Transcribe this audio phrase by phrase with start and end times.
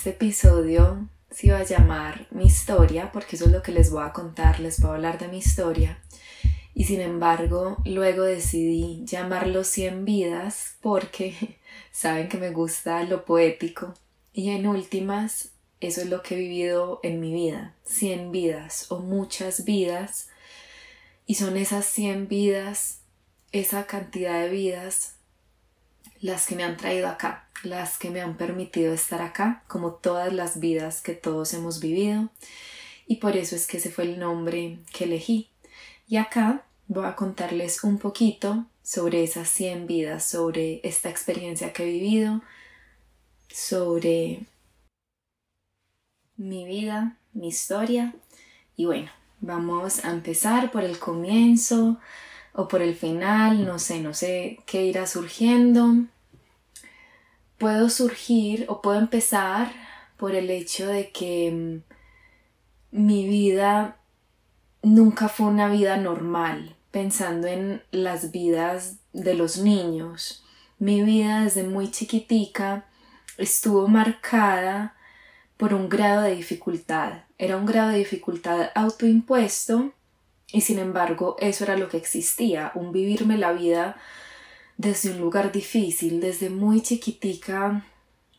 [0.00, 4.02] este episodio se iba a llamar Mi historia, porque eso es lo que les voy
[4.02, 6.02] a contar, les voy a hablar de mi historia.
[6.72, 11.58] Y sin embargo, luego decidí llamarlo 100 vidas porque
[11.92, 13.92] saben que me gusta lo poético.
[14.32, 15.50] Y en últimas,
[15.80, 20.30] eso es lo que he vivido en mi vida, 100 vidas o muchas vidas.
[21.26, 23.00] Y son esas 100 vidas,
[23.52, 25.16] esa cantidad de vidas,
[26.20, 30.32] las que me han traído acá, las que me han permitido estar acá, como todas
[30.32, 32.28] las vidas que todos hemos vivido.
[33.06, 35.50] Y por eso es que ese fue el nombre que elegí.
[36.08, 41.84] Y acá voy a contarles un poquito sobre esas 100 vidas, sobre esta experiencia que
[41.84, 42.42] he vivido,
[43.48, 44.40] sobre
[46.36, 48.14] mi vida, mi historia.
[48.76, 51.98] Y bueno, vamos a empezar por el comienzo
[52.52, 55.94] o por el final, no sé, no sé qué irá surgiendo
[57.60, 59.70] puedo surgir o puedo empezar
[60.16, 61.82] por el hecho de que
[62.92, 63.98] mm, mi vida
[64.82, 70.42] nunca fue una vida normal, pensando en las vidas de los niños.
[70.78, 72.86] Mi vida desde muy chiquitica
[73.36, 74.96] estuvo marcada
[75.58, 77.24] por un grado de dificultad.
[77.36, 79.92] Era un grado de dificultad autoimpuesto
[80.52, 83.96] y sin embargo eso era lo que existía, un vivirme la vida
[84.76, 87.84] desde un lugar difícil, desde muy chiquitica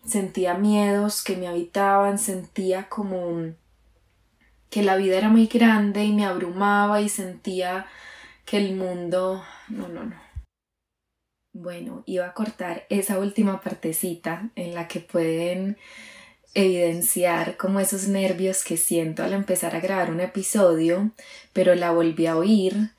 [0.05, 3.53] sentía miedos que me habitaban, sentía como
[4.69, 7.85] que la vida era muy grande y me abrumaba y sentía
[8.45, 9.43] que el mundo...
[9.69, 10.15] No, no, no.
[11.53, 15.77] Bueno, iba a cortar esa última partecita en la que pueden
[16.53, 21.11] evidenciar como esos nervios que siento al empezar a grabar un episodio,
[21.53, 22.91] pero la volví a oír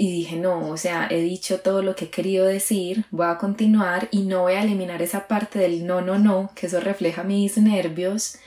[0.00, 3.38] y dije, no, o sea, he dicho todo lo que he querido decir, voy a
[3.38, 7.24] continuar y no voy a eliminar esa parte del no, no, no, que eso refleja
[7.24, 8.38] mis nervios,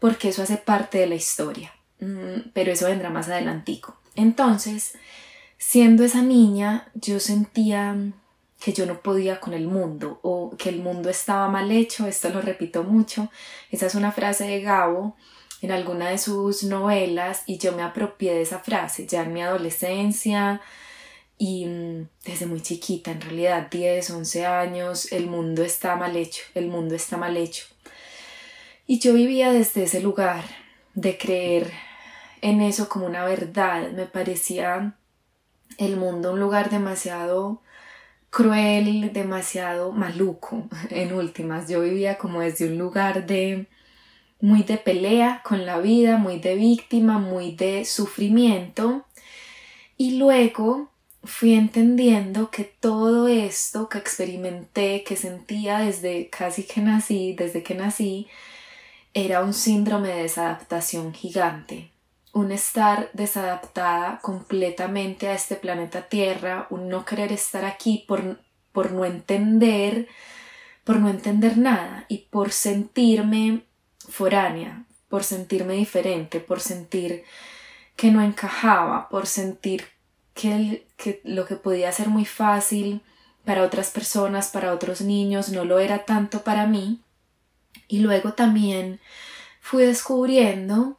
[0.00, 1.74] porque eso hace parte de la historia.
[2.00, 3.98] Mm, pero eso vendrá más adelantico.
[4.16, 4.94] Entonces,
[5.58, 7.96] siendo esa niña, yo sentía
[8.64, 12.30] que yo no podía con el mundo o que el mundo estaba mal hecho, esto
[12.30, 13.30] lo repito mucho,
[13.70, 15.16] esa es una frase de Gabo
[15.60, 19.42] en alguna de sus novelas y yo me apropié de esa frase ya en mi
[19.42, 20.62] adolescencia,
[21.36, 26.42] y mm, desde muy chiquita, en realidad 10, 11 años, el mundo está mal hecho,
[26.54, 27.66] el mundo está mal hecho.
[28.86, 30.44] Y yo vivía desde ese lugar
[30.94, 31.72] de creer
[32.40, 33.90] en eso como una verdad.
[33.92, 34.94] Me parecía
[35.78, 37.60] el mundo un lugar demasiado
[38.34, 40.68] cruel, demasiado maluco.
[40.90, 43.66] En últimas, yo vivía como desde un lugar de
[44.40, 49.06] muy de pelea con la vida, muy de víctima, muy de sufrimiento.
[49.96, 50.90] Y luego
[51.22, 57.74] fui entendiendo que todo esto que experimenté, que sentía desde casi que nací, desde que
[57.76, 58.26] nací,
[59.14, 61.92] era un síndrome de desadaptación gigante,
[62.34, 68.40] un estar desadaptada completamente a este planeta Tierra, un no querer estar aquí por,
[68.72, 70.08] por no entender,
[70.82, 73.62] por no entender nada y por sentirme
[74.08, 77.22] foránea, por sentirme diferente, por sentir
[77.94, 79.86] que no encajaba, por sentir
[80.34, 83.00] que, que lo que podía ser muy fácil
[83.44, 87.00] para otras personas, para otros niños, no lo era tanto para mí.
[87.86, 89.00] Y luego también
[89.60, 90.98] fui descubriendo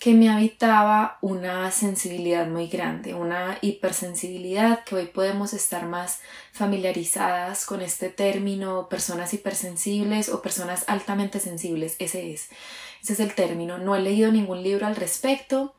[0.00, 6.20] que me habitaba una sensibilidad muy grande, una hipersensibilidad, que hoy podemos estar más
[6.52, 12.48] familiarizadas con este término, personas hipersensibles o personas altamente sensibles, ese es,
[13.02, 13.76] ese es el término.
[13.76, 15.74] No he leído ningún libro al respecto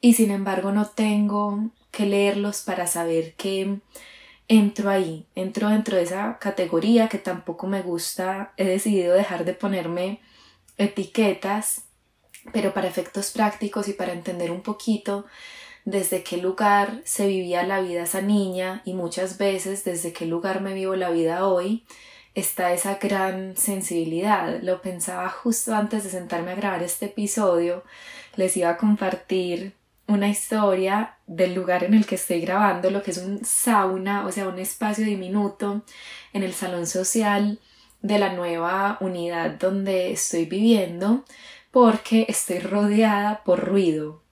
[0.00, 1.58] y sin embargo no tengo
[1.90, 3.80] que leerlos para saber que
[4.46, 9.54] entro ahí, entro dentro de esa categoría que tampoco me gusta, he decidido dejar de
[9.54, 10.20] ponerme
[10.76, 11.87] etiquetas,
[12.52, 15.26] pero para efectos prácticos y para entender un poquito
[15.84, 20.60] desde qué lugar se vivía la vida esa niña y muchas veces desde qué lugar
[20.60, 21.84] me vivo la vida hoy,
[22.34, 24.60] está esa gran sensibilidad.
[24.62, 27.84] Lo pensaba justo antes de sentarme a grabar este episodio,
[28.36, 29.72] les iba a compartir
[30.06, 34.32] una historia del lugar en el que estoy grabando, lo que es un sauna, o
[34.32, 35.82] sea, un espacio diminuto
[36.32, 37.58] en el salón social
[38.00, 41.24] de la nueva unidad donde estoy viviendo,
[41.70, 44.22] porque estoy rodeada por ruido,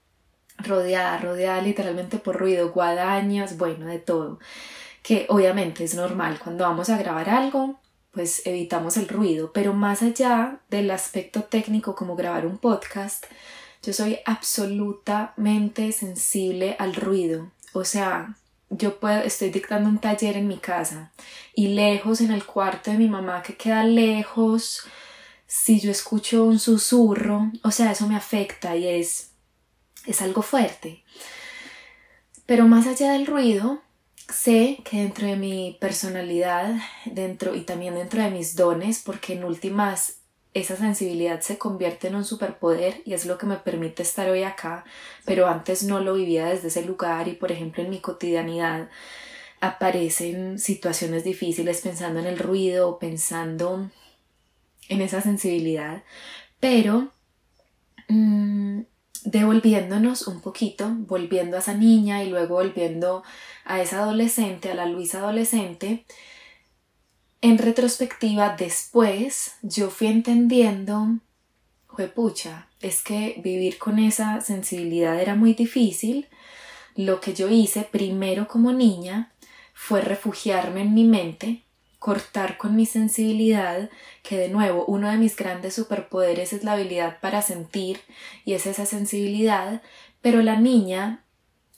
[0.57, 4.39] rodeada, rodeada literalmente por ruido, guadañas, bueno, de todo,
[5.03, 7.79] que obviamente es normal cuando vamos a grabar algo,
[8.11, 13.25] pues evitamos el ruido, pero más allá del aspecto técnico como grabar un podcast,
[13.83, 17.51] yo soy absolutamente sensible al ruido.
[17.73, 18.35] O sea,
[18.69, 21.11] yo puedo, estoy dictando un taller en mi casa
[21.53, 24.87] y lejos en el cuarto de mi mamá que queda lejos
[25.47, 29.31] si yo escucho un susurro, o sea, eso me afecta y es,
[30.05, 31.03] es algo fuerte.
[32.45, 33.81] Pero más allá del ruido,
[34.29, 39.45] sé que dentro de mi personalidad, dentro y también dentro de mis dones, porque en
[39.45, 40.17] últimas
[40.53, 44.43] esa sensibilidad se convierte en un superpoder y es lo que me permite estar hoy
[44.43, 44.85] acá,
[45.25, 48.89] pero antes no lo vivía desde ese lugar y por ejemplo en mi cotidianidad
[49.61, 53.89] aparecen situaciones difíciles pensando en el ruido, pensando
[54.89, 56.03] en esa sensibilidad,
[56.59, 57.11] pero
[58.07, 58.81] mm,
[59.23, 63.23] devolviéndonos un poquito, volviendo a esa niña y luego volviendo
[63.65, 66.05] a esa adolescente, a la Luisa adolescente,
[67.41, 71.19] en retrospectiva después yo fui entendiendo,
[72.15, 76.27] pucha, es que vivir con esa sensibilidad era muy difícil.
[76.95, 79.31] Lo que yo hice primero como niña
[79.73, 81.63] fue refugiarme en mi mente,
[81.99, 83.89] cortar con mi sensibilidad,
[84.23, 88.01] que de nuevo uno de mis grandes superpoderes es la habilidad para sentir
[88.45, 89.81] y es esa sensibilidad,
[90.21, 91.23] pero la niña,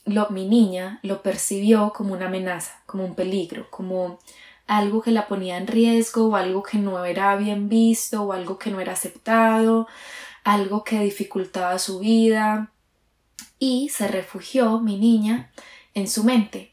[0.04, 4.18] lo, mi niña, lo percibió como una amenaza, como un peligro, como
[4.66, 8.58] algo que la ponía en riesgo o algo que no era bien visto o algo
[8.58, 9.88] que no era aceptado,
[10.44, 12.72] algo que dificultaba su vida.
[13.58, 15.50] Y se refugió mi niña
[15.94, 16.69] en su mente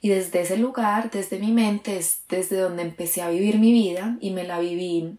[0.00, 4.16] y desde ese lugar, desde mi mente, es desde donde empecé a vivir mi vida
[4.20, 5.18] y me la viví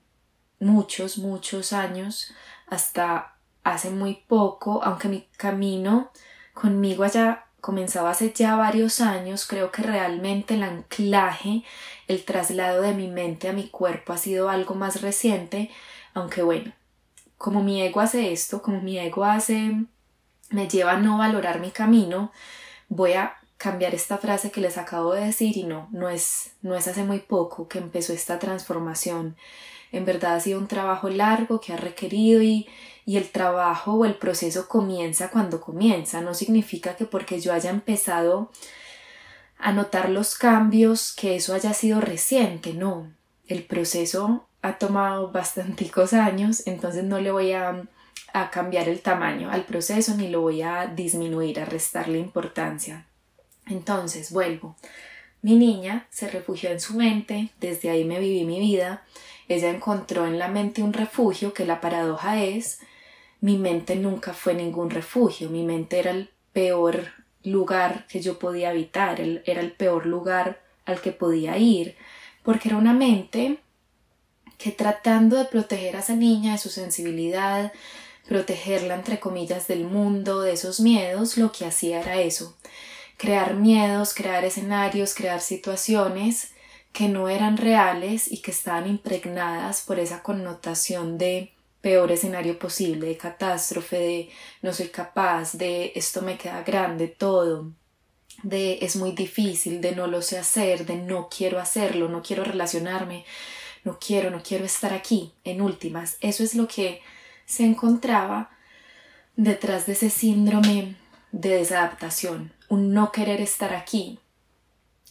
[0.60, 2.34] muchos, muchos años
[2.68, 6.12] hasta hace muy poco, aunque mi camino
[6.54, 11.64] conmigo haya comenzado hace ya varios años, creo que realmente el anclaje,
[12.08, 15.70] el traslado de mi mente a mi cuerpo ha sido algo más reciente,
[16.16, 16.72] aunque bueno,
[17.38, 19.86] como mi ego hace esto, como mi ego hace,
[20.50, 22.32] me lleva a no valorar mi camino,
[22.90, 26.76] voy a cambiar esta frase que les acabo de decir y no, no es, no
[26.76, 29.36] es hace muy poco que empezó esta transformación.
[29.92, 32.68] En verdad ha sido un trabajo largo que ha requerido y,
[33.06, 36.22] y el trabajo o el proceso comienza cuando comienza.
[36.22, 38.50] No significa que porque yo haya empezado
[39.60, 43.14] a notar los cambios que eso haya sido reciente, no.
[43.48, 47.84] El proceso ha tomado bastanticos años, entonces no le voy a,
[48.34, 53.06] a cambiar el tamaño al proceso ni lo voy a disminuir, a restarle importancia.
[53.72, 54.76] Entonces, vuelvo.
[55.42, 59.04] Mi niña se refugió en su mente, desde ahí me viví mi vida,
[59.48, 62.80] ella encontró en la mente un refugio que la paradoja es,
[63.40, 67.08] mi mente nunca fue ningún refugio, mi mente era el peor
[67.44, 71.96] lugar que yo podía habitar, era el peor lugar al que podía ir,
[72.44, 73.58] porque era una mente
[74.60, 77.74] que tratando de proteger a esa niña de su sensibilidad,
[78.28, 82.56] protegerla entre comillas del mundo, de esos miedos, lo que hacía era eso,
[83.22, 86.54] crear miedos, crear escenarios, crear situaciones
[86.92, 93.06] que no eran reales y que estaban impregnadas por esa connotación de peor escenario posible,
[93.06, 94.30] de catástrofe, de
[94.64, 97.72] no soy capaz, de esto me queda grande, todo,
[98.42, 102.44] de es muy difícil, de no lo sé hacer, de no quiero hacerlo, no quiero
[102.44, 103.24] relacionarme,
[103.84, 106.18] no quiero, no quiero estar aquí, en últimas.
[106.22, 107.04] Eso es lo que
[107.46, 108.50] se encontraba
[109.36, 110.96] detrás de ese síndrome
[111.32, 114.18] de desadaptación, un no querer estar aquí.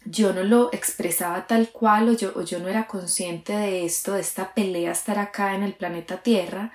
[0.06, 4.22] Yo no lo expresaba tal cual o yo, yo no era consciente de esto, de
[4.22, 6.72] esta pelea estar acá en el planeta Tierra,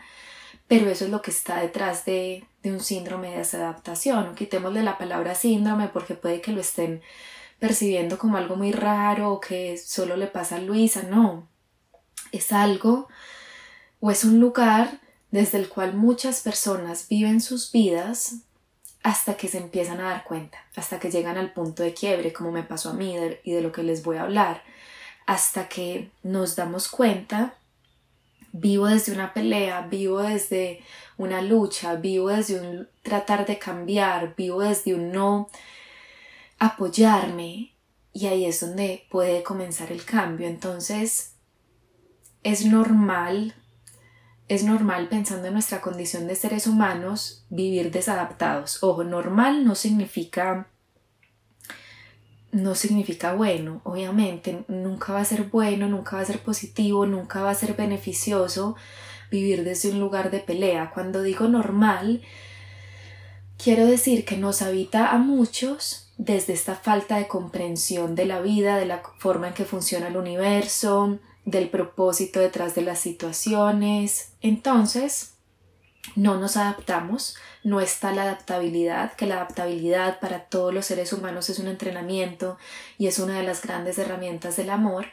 [0.67, 4.35] pero eso es lo que está detrás de, de un síndrome de desadaptación.
[4.35, 7.01] Quitémosle la palabra síndrome porque puede que lo estén
[7.57, 11.01] percibiendo como algo muy raro o que solo le pasa a Luisa.
[11.01, 11.49] No,
[12.31, 13.07] es algo
[13.99, 14.99] o es un lugar
[15.31, 18.44] desde el cual muchas personas viven sus vidas
[19.05, 22.51] hasta que se empiezan a dar cuenta, hasta que llegan al punto de quiebre, como
[22.51, 24.63] me pasó a mí y de lo que les voy a hablar,
[25.27, 27.53] hasta que nos damos cuenta,
[28.51, 30.81] vivo desde una pelea, vivo desde
[31.17, 35.49] una lucha, vivo desde un tratar de cambiar, vivo desde un no
[36.57, 37.73] apoyarme
[38.11, 40.47] y ahí es donde puede comenzar el cambio.
[40.47, 41.35] Entonces,
[42.41, 43.53] es normal
[44.47, 48.83] es normal pensando en nuestra condición de seres humanos vivir desadaptados.
[48.83, 50.67] Ojo, normal no significa
[52.51, 57.41] no significa bueno, obviamente, nunca va a ser bueno, nunca va a ser positivo, nunca
[57.41, 58.77] va a ser beneficioso
[59.29, 60.91] vivir desde un lugar de pelea.
[60.93, 62.21] Cuando digo normal,
[63.61, 68.77] quiero decir que nos habita a muchos desde esta falta de comprensión de la vida,
[68.77, 74.33] de la forma en que funciona el universo, del propósito detrás de las situaciones.
[74.41, 75.35] Entonces,
[76.15, 81.49] no nos adaptamos, no está la adaptabilidad, que la adaptabilidad para todos los seres humanos
[81.49, 82.57] es un entrenamiento
[82.97, 85.07] y es una de las grandes herramientas del amor,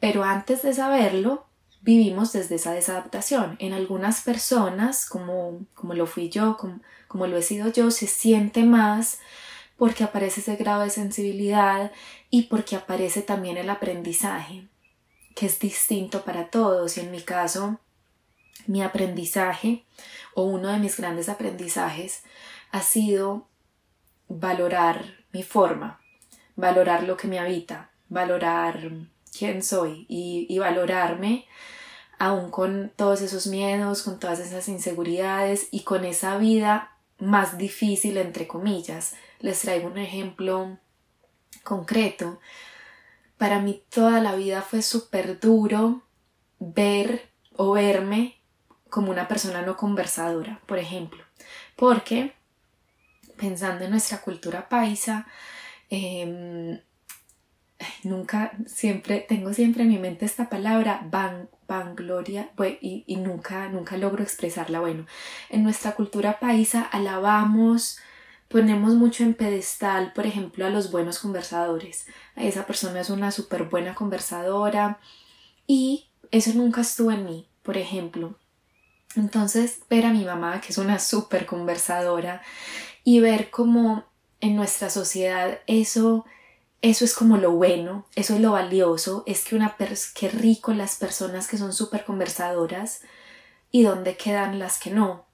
[0.00, 1.46] pero antes de saberlo,
[1.80, 3.56] vivimos desde esa desadaptación.
[3.60, 8.06] En algunas personas, como, como lo fui yo, como, como lo he sido yo, se
[8.06, 9.18] siente más
[9.76, 11.90] porque aparece ese grado de sensibilidad
[12.30, 14.68] y porque aparece también el aprendizaje,
[15.34, 16.96] que es distinto para todos.
[16.96, 17.78] Y en mi caso,
[18.66, 19.84] mi aprendizaje
[20.34, 22.22] o uno de mis grandes aprendizajes
[22.70, 23.46] ha sido
[24.28, 26.00] valorar mi forma,
[26.56, 28.90] valorar lo que me habita, valorar
[29.36, 31.46] quién soy y, valorarme
[32.18, 38.16] aún con todos esos miedos, con todas esas inseguridades y con esa vida más difícil,
[38.16, 39.14] entre comillas.
[39.40, 40.78] Les traigo un ejemplo
[41.64, 42.38] concreto.
[43.42, 46.02] Para mí toda la vida fue súper duro
[46.60, 48.40] ver o verme
[48.88, 51.24] como una persona no conversadora, por ejemplo,
[51.74, 52.34] porque
[53.36, 55.26] pensando en nuestra cultura paisa,
[55.90, 56.78] em,
[58.04, 63.96] nunca, siempre, tengo siempre en mi mente esta palabra, van, vangloria, y, y nunca, nunca
[63.96, 64.78] logro expresarla.
[64.78, 65.04] Bueno,
[65.50, 67.98] en nuestra cultura paisa alabamos,
[68.52, 72.06] ponemos mucho en pedestal, por ejemplo, a los buenos conversadores.
[72.36, 75.00] Esa persona es una súper buena conversadora
[75.66, 78.38] y eso nunca estuvo en mí, por ejemplo.
[79.16, 82.42] Entonces, ver a mi mamá, que es una súper conversadora,
[83.04, 84.04] y ver cómo
[84.40, 86.24] en nuestra sociedad eso
[86.82, 89.76] eso es como lo bueno, eso es lo valioso, es que una
[90.14, 93.02] que rico las personas que son súper conversadoras
[93.70, 95.24] y dónde quedan las que no.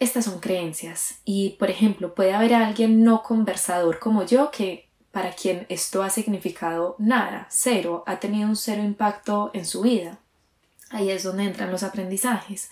[0.00, 5.32] Estas son creencias y, por ejemplo, puede haber alguien no conversador como yo que para
[5.32, 10.18] quien esto ha significado nada, cero, ha tenido un cero impacto en su vida.
[10.90, 12.70] Ahí es donde entran los aprendizajes.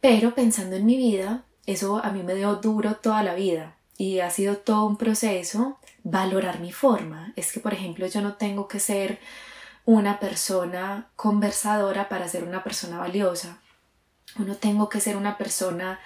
[0.00, 4.20] Pero pensando en mi vida, eso a mí me dio duro toda la vida y
[4.20, 7.32] ha sido todo un proceso valorar mi forma.
[7.36, 9.18] Es que, por ejemplo, yo no tengo que ser
[9.86, 13.60] una persona conversadora para ser una persona valiosa.
[14.38, 16.00] O no tengo que ser una persona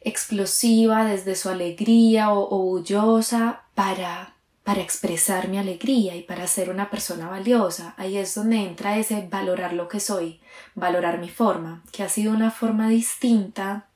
[0.00, 6.90] explosiva desde su alegría o, orgullosa para, para expresar mi alegría y para ser una
[6.90, 7.94] persona valiosa.
[7.96, 10.40] Ahí es donde entra ese valorar lo que soy,
[10.74, 13.88] valorar mi forma, que ha sido una forma distinta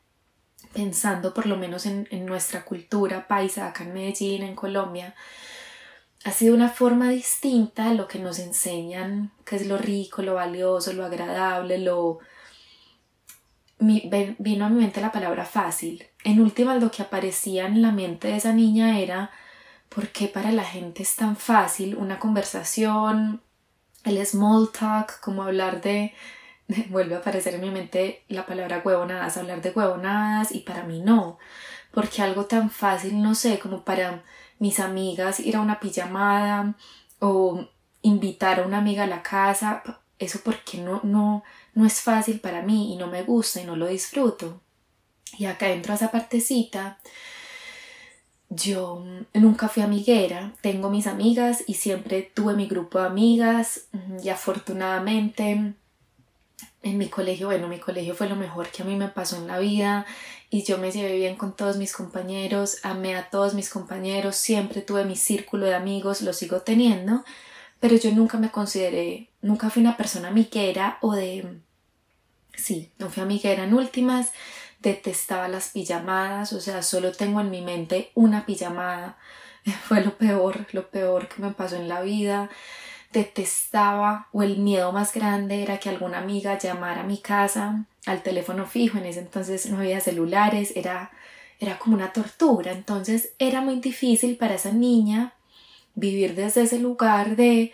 [0.72, 5.14] pensando por lo menos en, nuestra cultura paisa acá en Medellín, en Colombia,
[6.24, 10.92] ha sido una forma distinta lo que nos enseñan, que es lo rico, lo valioso,
[10.92, 12.20] lo agradable, lo...
[14.38, 16.06] vino a mi mente la palabra fácil.
[16.24, 19.30] En última, lo que aparecía en la mente de esa niña era
[19.94, 23.42] ¿por qué para la gente es tan fácil una conversación,
[24.04, 26.14] el small talk, como hablar de
[26.90, 31.00] vuelve a aparecer en mi mente la palabra huevonadas, hablar de huevonadas y para mí
[31.00, 31.38] no,
[31.92, 34.22] porque algo tan fácil, no sé, como para
[34.58, 36.74] mis amigas ir a una pijamada
[37.18, 37.68] o
[38.02, 39.82] invitar a una amiga a la casa,
[40.18, 41.42] eso porque no, no,
[41.74, 44.60] no es fácil para mí y no me gusta y no lo disfruto.
[45.38, 46.98] Y acá entro a esa partecita.
[48.50, 49.02] Yo
[49.32, 53.86] nunca fui amiguera, tengo mis amigas y siempre tuve mi grupo de amigas
[54.22, 55.74] y afortunadamente
[56.82, 59.46] en mi colegio, bueno, mi colegio fue lo mejor que a mí me pasó en
[59.46, 60.04] la vida
[60.50, 64.82] y yo me llevé bien con todos mis compañeros, amé a todos mis compañeros, siempre
[64.82, 67.24] tuve mi círculo de amigos, lo sigo teniendo,
[67.82, 71.58] pero yo nunca me consideré, nunca fui una persona amiguera o de...
[72.54, 74.30] Sí, no fui amiguera en últimas,
[74.78, 79.18] detestaba las pijamadas, o sea, solo tengo en mi mente una pijamada,
[79.88, 82.50] fue lo peor, lo peor que me pasó en la vida.
[83.12, 88.22] Detestaba o el miedo más grande era que alguna amiga llamara a mi casa al
[88.22, 91.10] teléfono fijo, en ese entonces no había celulares, era,
[91.58, 95.34] era como una tortura, entonces era muy difícil para esa niña
[95.94, 97.72] vivir desde ese lugar de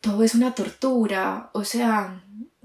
[0.00, 2.22] todo es una tortura, o sea,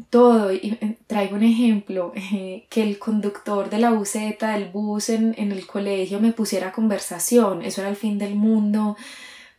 [0.09, 2.11] todo, eh, traigo un ejemplo,
[2.69, 7.61] que el conductor de la buseta del bus en, en el colegio me pusiera conversación,
[7.61, 8.97] eso era el fin del mundo,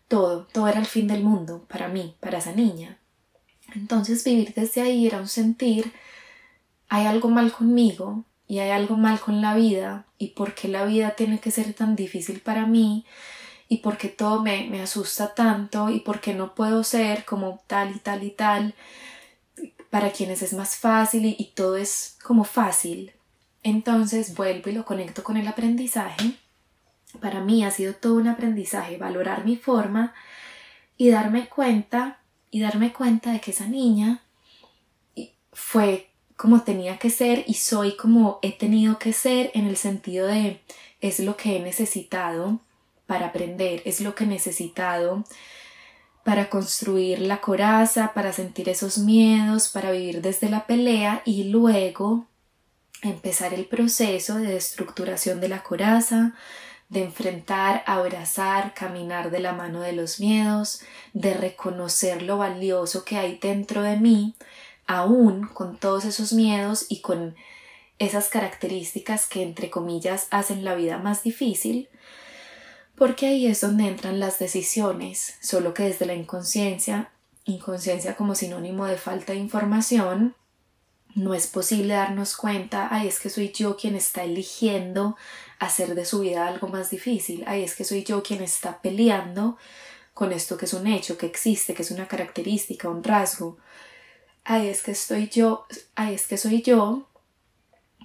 [0.09, 2.99] todo, todo era el fin del mundo para mí, para esa niña.
[3.75, 5.93] Entonces vivir desde ahí era un sentir,
[6.89, 10.85] hay algo mal conmigo y hay algo mal con la vida y por qué la
[10.85, 13.07] vida tiene que ser tan difícil para mí
[13.71, 17.63] y por qué todo me, me asusta tanto y por qué no puedo ser como
[17.67, 18.75] tal y tal y tal
[19.89, 23.13] para quienes es más fácil y, y todo es como fácil.
[23.63, 26.37] Entonces vuelvo y lo conecto con el aprendizaje
[27.19, 30.15] para mí ha sido todo un aprendizaje valorar mi forma
[30.97, 34.23] y darme cuenta y darme cuenta de que esa niña
[35.53, 40.27] fue como tenía que ser y soy como he tenido que ser en el sentido
[40.27, 40.61] de
[41.01, 42.61] es lo que he necesitado
[43.11, 45.25] para aprender, es lo que he necesitado
[46.23, 52.29] para construir la coraza, para sentir esos miedos, para vivir desde la pelea y luego
[53.03, 56.37] empezar el proceso de estructuración de la coraza,
[56.89, 60.81] de enfrentar, abrazar, caminar de la mano de los miedos,
[61.13, 64.37] de reconocer lo valioso que hay dentro de mí,
[64.87, 67.35] aún con todos esos miedos y con
[67.99, 71.89] esas características que entre comillas hacen la vida más difícil,
[73.01, 77.11] porque ahí es donde entran las decisiones, solo que desde la inconsciencia,
[77.47, 80.37] inconsciencia como sinónimo de falta de información,
[81.15, 85.17] no es posible darnos cuenta, ay, es que soy yo quien está eligiendo
[85.59, 89.57] hacer de su vida algo más difícil, ay, es que soy yo quien está peleando
[90.13, 93.57] con esto que es un hecho, que existe, que es una característica, un rasgo.
[94.45, 95.65] Ay, es que estoy yo,
[95.95, 97.09] ay, es que soy yo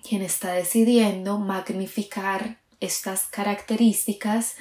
[0.08, 4.56] quien está decidiendo magnificar estas características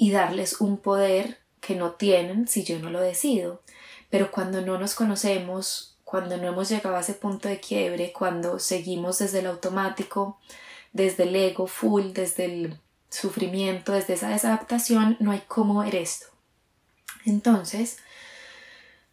[0.00, 3.60] y darles un poder que no tienen si yo no lo decido.
[4.08, 8.58] Pero cuando no nos conocemos, cuando no hemos llegado a ese punto de quiebre, cuando
[8.58, 10.38] seguimos desde el automático,
[10.94, 12.80] desde el ego full, desde el
[13.10, 16.28] sufrimiento, desde esa desadaptación, no hay cómo ver esto.
[17.26, 17.98] Entonces,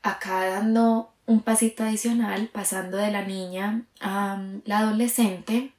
[0.03, 5.73] acá dando un pasito adicional, pasando de la niña a la adolescente,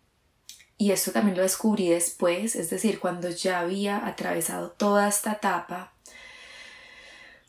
[0.79, 5.93] y esto también lo descubrí después, es decir, cuando ya había atravesado toda esta etapa,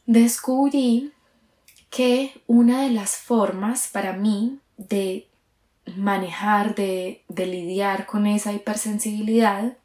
[0.08, 1.14] descubrí
[1.92, 5.28] que una de las formas para mí de
[5.96, 9.78] manejar, de, lidiar con esa hipersensibilidad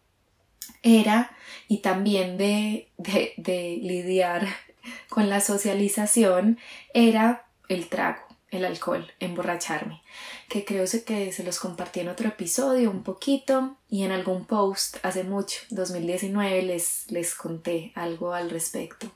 [0.83, 1.37] era,
[1.69, 4.47] y también de, de lidiar
[5.11, 6.59] con la socialización,
[6.95, 10.03] era el trago, el alcohol, emborracharme,
[10.49, 14.99] que creo que se los compartí en otro episodio un poquito y en algún post
[15.03, 19.11] hace mucho, 2019, les, les conté algo al respecto.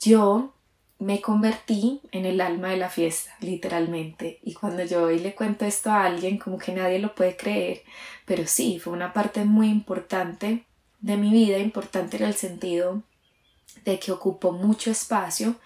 [0.00, 0.54] Yo
[0.98, 4.38] me convertí en el alma de la fiesta, literalmente.
[4.42, 7.82] Y cuando yo hoy le cuento esto a alguien, como que nadie lo puede creer,
[8.24, 10.64] pero sí, fue una parte muy importante
[11.00, 13.02] de mi vida, importante en el sentido
[13.84, 15.56] de que ocupó mucho espacio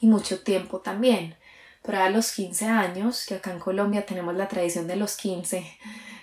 [0.00, 1.34] y mucho tiempo también.
[1.84, 5.66] Pero a los 15 años, que acá en Colombia tenemos la tradición de los 15,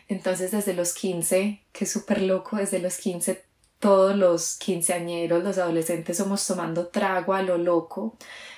[0.07, 3.43] entonces desde los 15, que es súper loco, desde los 15
[3.81, 8.15] todos los quinceañeros, los adolescentes somos tomando trago a lo loco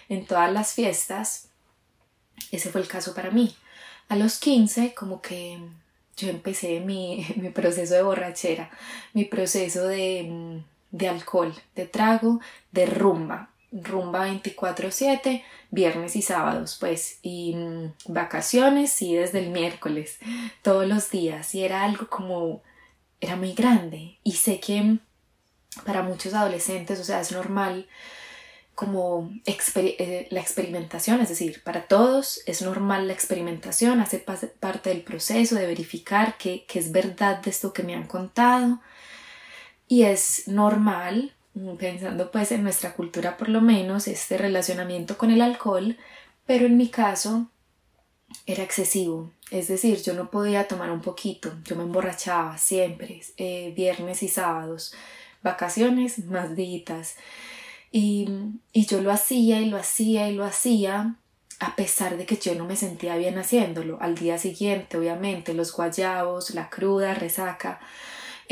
[0.10, 1.48] en todas las fiestas.
[2.52, 3.56] Ese fue el caso para mí.
[4.10, 5.60] A los 15 como que
[6.18, 8.70] yo empecé mi, proceso de borrachera,
[9.14, 10.62] mi proceso de,
[10.92, 18.92] de alcohol, de trago, de rumba, rumba 24/7, viernes y sábados, pues, y mm, vacaciones,
[18.92, 20.20] sí, desde el miércoles,
[20.62, 22.62] todos los días, y era algo como,
[23.20, 25.00] era muy grande, y sé que
[25.86, 27.88] para muchos adolescentes, o sea, es normal
[28.76, 35.02] como eh, la experimentación, es decir, para todos es normal la experimentación, hace parte del
[35.02, 38.82] proceso de verificar que, que es verdad de esto que me han contado
[39.88, 41.36] y es normal,
[41.78, 45.98] pensando pues en nuestra cultura por lo menos, este relacionamiento con el alcohol,
[46.46, 47.48] pero en mi caso
[48.46, 53.74] era excesivo, es decir, yo no podía tomar un poquito, yo me emborrachaba siempre, eh,
[53.76, 54.94] viernes y sábados,
[55.44, 57.16] vacaciones más días.
[57.92, 58.28] Y,
[58.72, 61.16] y yo lo hacía y lo hacía y lo hacía
[61.60, 63.98] a pesar de que yo no me sentía bien haciéndolo.
[64.02, 67.80] Al día siguiente, obviamente, los guayabos, la cruda, resaca,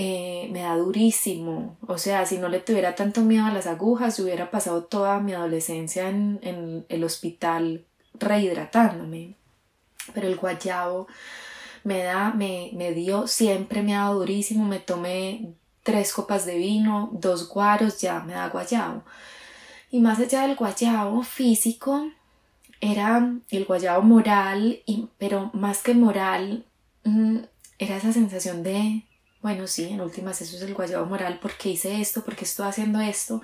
[0.03, 1.77] eh, me da durísimo.
[1.85, 5.33] O sea, si no le tuviera tanto miedo a las agujas, hubiera pasado toda mi
[5.33, 7.85] adolescencia en, en el hospital
[8.15, 9.35] rehidratándome.
[10.15, 11.05] Pero el guayabo
[11.83, 14.65] me da, me, me dio, siempre me ha dado durísimo.
[14.65, 19.03] Me tomé tres copas de vino, dos guaros, ya me da guayabo.
[19.91, 22.07] Y más allá del guayabo físico,
[22.79, 26.65] era el guayabo moral, y, pero más que moral,
[27.03, 27.37] mm,
[27.77, 29.03] era esa sensación de,
[29.41, 32.23] bueno, sí, en últimas eso es el guayabo moral, ¿por qué hice esto?
[32.23, 33.41] ¿Por qué estoy haciendo esto?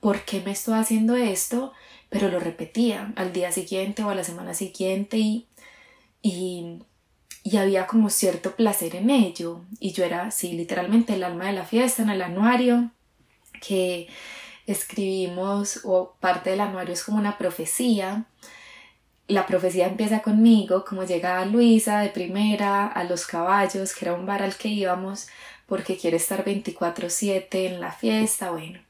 [0.00, 1.72] ¿Por qué me estoy haciendo esto?
[2.10, 5.48] Pero lo repetía al día siguiente o a la semana siguiente y,
[6.22, 6.82] y
[7.44, 9.60] y había como cierto placer en ello.
[9.80, 12.90] Y yo era, sí, literalmente el alma de la fiesta en el anuario
[13.60, 14.08] que
[14.66, 18.26] escribimos, o parte del anuario es como una profecía.
[19.28, 24.26] La profecía empieza conmigo, como llega Luisa de primera a Los Caballos, que era un
[24.26, 25.28] bar al que íbamos,
[25.66, 28.80] porque quiere estar 24/7 en la fiesta, bueno.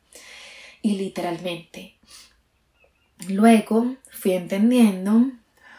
[0.80, 1.96] Y literalmente.
[3.28, 5.30] Luego fui entendiendo,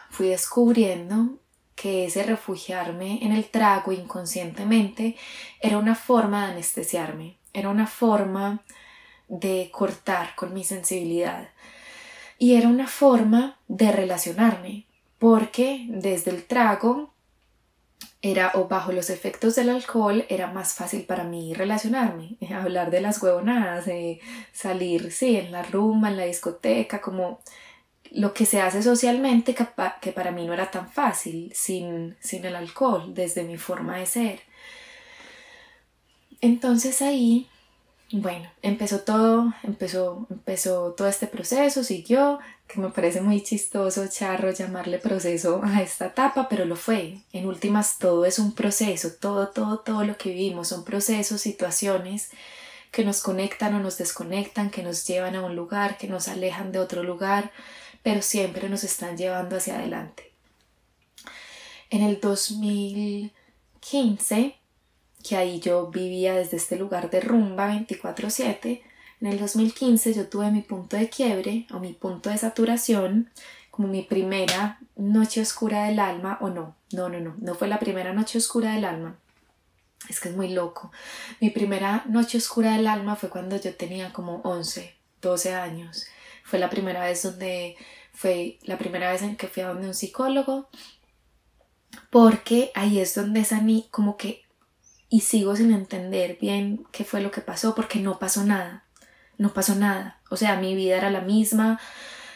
[0.10, 1.40] fui descubriendo
[1.76, 5.18] que ese refugiarme en el trago inconscientemente
[5.60, 8.64] era una forma de anestesiarme, era una forma
[9.28, 11.50] de cortar con mi sensibilidad.
[12.38, 14.86] Y era una forma de relacionarme,
[15.20, 17.14] porque desde el trago
[18.22, 23.02] era o bajo los efectos del alcohol era más fácil para mí relacionarme, hablar de
[23.02, 23.86] las huevonadas,
[24.54, 27.42] salir, sí, en la rumba, en la discoteca, como
[28.12, 32.56] lo que se hace socialmente que para mí no era tan fácil sin, sin el
[32.56, 34.40] alcohol, desde mi forma de ser.
[36.40, 37.50] Entonces ahí
[38.20, 44.52] bueno, empezó todo, empezó, empezó todo este proceso, siguió, que me parece muy chistoso, charro,
[44.52, 47.18] llamarle proceso a esta etapa, pero lo fue.
[47.32, 52.30] En últimas, todo es un proceso, todo, todo, todo lo que vivimos son procesos, situaciones
[52.92, 56.72] que nos conectan o nos desconectan, que nos llevan a un lugar, que nos alejan
[56.72, 57.52] de otro lugar,
[58.04, 60.32] pero siempre nos están llevando hacia adelante.
[61.90, 64.56] En el 2015
[65.24, 68.84] que ahí yo vivía desde este lugar de rumba 24/7.
[69.22, 73.30] En el 2015 yo tuve mi punto de quiebre o mi punto de saturación,
[73.72, 77.80] como mi primera noche oscura del alma, o no, no, no, no, no fue la
[77.80, 79.18] primera noche oscura del alma.
[80.10, 80.92] Es que es muy loco.
[81.40, 86.06] Mi primera noche oscura del alma fue cuando yo tenía como 11, 12 años.
[86.44, 87.78] Fue la primera vez donde
[88.14, 90.70] fue la primera vez en que fui a donde un psicólogo
[92.10, 94.43] porque ahí es donde Sani como que
[95.14, 98.84] y sigo sin entender bien qué fue lo que pasó porque no pasó nada,
[99.38, 100.20] no pasó nada.
[100.32, 101.80] O sea, mi vida era la misma,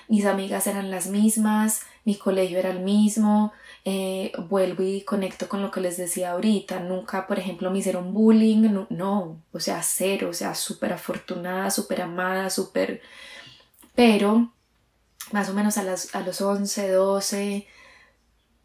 [0.07, 3.51] mis amigas eran las mismas, mi colegio era el mismo,
[3.83, 8.13] eh, vuelvo y conecto con lo que les decía ahorita, nunca, por ejemplo, me hicieron
[8.13, 13.01] bullying, no, no o sea, cero, o sea, súper afortunada, súper amada, súper...
[13.95, 14.53] Pero,
[15.31, 17.67] más o menos a, las, a los 11, 12,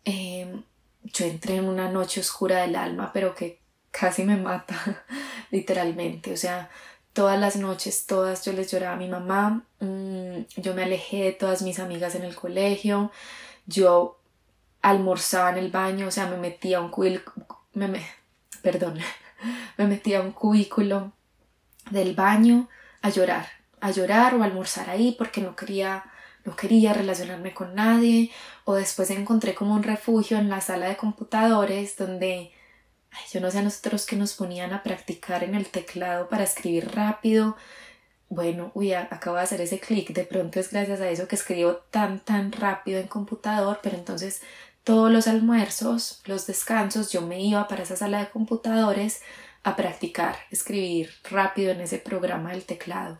[0.05, 0.63] eh,
[1.03, 3.62] yo entré en una noche oscura del alma, pero que
[3.93, 5.05] casi me mata,
[5.53, 6.33] literalmente.
[6.33, 6.69] O sea,
[7.13, 11.33] todas las noches, todas yo les lloraba a mi mamá, mm, yo me alejé de
[11.33, 13.13] todas mis amigas en el colegio,
[13.67, 14.19] yo
[14.81, 18.05] almorzaba en el baño, o sea, me metía a un cubículo, me,
[18.63, 18.99] perdón,
[19.79, 21.13] me metía a un cubículo
[21.91, 22.69] del baño
[23.03, 23.47] a llorar,
[23.81, 26.05] a llorar o a almorzar ahí porque no quería
[26.45, 28.33] no quería relacionarme con nadie
[28.65, 32.53] o después encontré como un refugio en la sala de computadores donde
[33.33, 36.91] yo no sé a nosotros que nos ponían a practicar en el teclado para escribir
[36.95, 37.57] rápido.
[38.29, 41.77] Bueno, uy, acabo de hacer ese clic, de pronto es gracias a eso que escribo
[41.91, 44.41] tan, tan rápido en computador, pero entonces
[44.85, 49.21] todos los almuerzos, los descansos, yo me iba para esa sala de computadores
[49.63, 53.19] a practicar, escribir rápido en ese programa del teclado.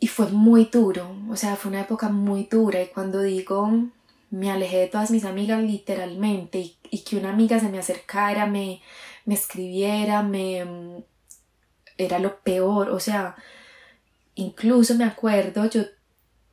[0.00, 3.88] Y fue muy duro, o sea, fue una época muy dura y cuando digo
[4.30, 8.82] me alejé de todas mis amigas literalmente y, que una amiga se me acercara, me,
[9.24, 10.64] me escribiera, me...
[10.64, 11.02] Mm,
[11.98, 13.34] era lo peor, o sea,
[14.36, 15.82] incluso me acuerdo, yo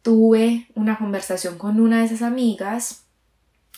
[0.02, 3.06] tuve una conversación con una de esas amigas,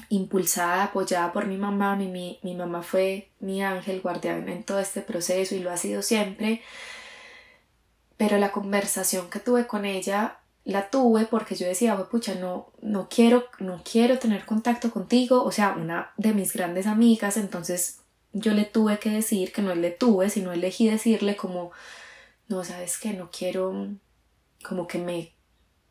[0.07, 4.79] impulsada, apoyada por mi mamá, mi, mi, mi mamá fue mi ángel guardián en todo
[4.79, 6.61] este proceso y lo ha sido siempre,
[8.15, 13.07] pero la conversación que tuve con ella la tuve porque yo decía, pucha, no, no
[13.09, 18.01] quiero, no quiero tener contacto contigo, o sea, una de mis grandes amigas, entonces
[18.33, 21.71] yo le tuve que decir que no le tuve, sino elegí decirle como,
[22.49, 23.87] no, sabes que no quiero,
[24.61, 25.31] como que me,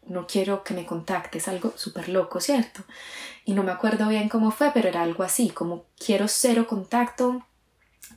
[0.05, 2.85] no quiero que me contactes, algo súper loco, ¿cierto?
[3.47, 7.47] Y no me acuerdo bien cómo fue, pero era algo así, como quiero cero contacto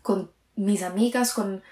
[0.02, 1.64] con mis amigas, con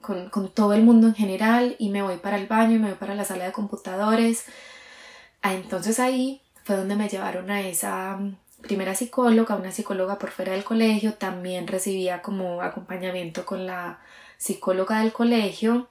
[0.00, 2.98] con, todo el mundo en general y me voy para el baño y me voy
[2.98, 4.46] para la sala de computadores.
[5.42, 10.30] Ah, entonces ahí fue donde me llevaron a esa mm, primera psicóloga, una psicóloga por
[10.30, 14.00] fuera del colegio, también recibía como acompañamiento con la
[14.38, 15.88] psicóloga del colegio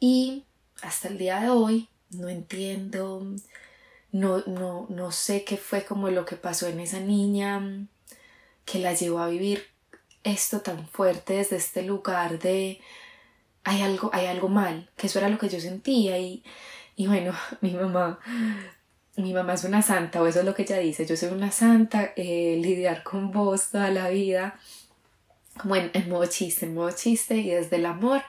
[0.00, 0.44] y
[0.82, 3.24] hasta el día de hoy no entiendo,
[4.12, 7.88] no, no, no sé qué fue como lo que pasó en esa niña mm,
[8.64, 9.69] que la llevó a vivir
[10.24, 12.80] esto tan fuerte desde este lugar de
[13.64, 16.42] hay algo, hay algo mal, que eso era lo que yo sentía y,
[16.96, 18.18] y bueno, mi mamá,
[19.16, 21.50] mi mamá es una santa, o eso es lo que ella dice, yo soy una
[21.50, 24.58] santa, eh, lidiar con vos toda la vida,
[25.58, 28.22] como en, en modo chiste, en modo chiste y desde el amor,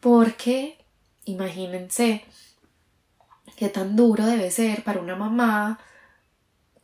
[0.00, 0.78] porque
[1.24, 2.24] imagínense
[3.56, 5.78] qué tan duro debe ser para una mamá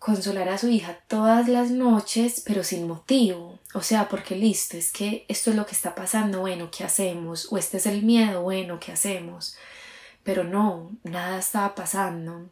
[0.00, 3.58] consolar a su hija todas las noches, pero sin motivo.
[3.74, 7.52] O sea, porque listo, es que esto es lo que está pasando, bueno, ¿qué hacemos?
[7.52, 9.56] O este es el miedo, bueno, ¿qué hacemos?
[10.24, 12.48] Pero no, nada estaba pasando.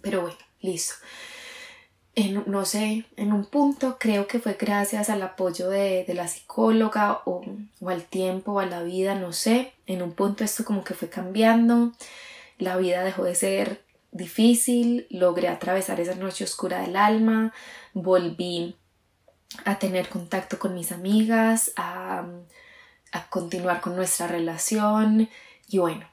[0.00, 0.94] Pero bueno, listo.
[2.14, 6.28] En, no sé, en un punto creo que fue gracias al apoyo de, de la
[6.28, 7.44] psicóloga o,
[7.80, 9.72] o, al tiempo o a la vida, no sé.
[9.86, 11.92] En un punto esto como que fue cambiando
[12.58, 17.52] la vida dejó de ser difícil, logré atravesar esa noche oscura del alma,
[17.92, 18.76] volví
[19.64, 22.26] a tener contacto con mis amigas, a,
[23.12, 25.28] a continuar con nuestra relación
[25.68, 26.06] y bueno,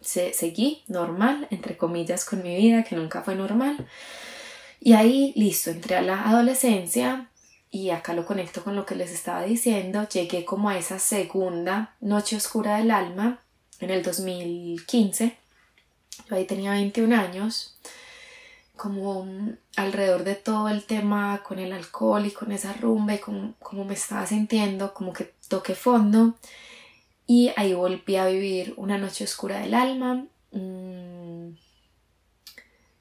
[0.00, 3.88] se, seguí normal, entre comillas, con mi vida, que nunca fue normal.
[4.80, 7.30] Y ahí, listo, entré a la adolescencia
[7.70, 11.96] y acá lo conecto con lo que les estaba diciendo, llegué como a esa segunda
[12.00, 13.42] noche oscura del alma
[13.80, 15.36] en el 2015.
[16.28, 17.76] Yo ahí tenía 21 años,
[18.76, 19.26] como
[19.76, 23.84] alrededor de todo el tema con el alcohol y con esa rumba y como, como
[23.84, 26.34] me estaba sintiendo, como que toqué fondo
[27.26, 31.50] y ahí volví a vivir una noche oscura del alma mm,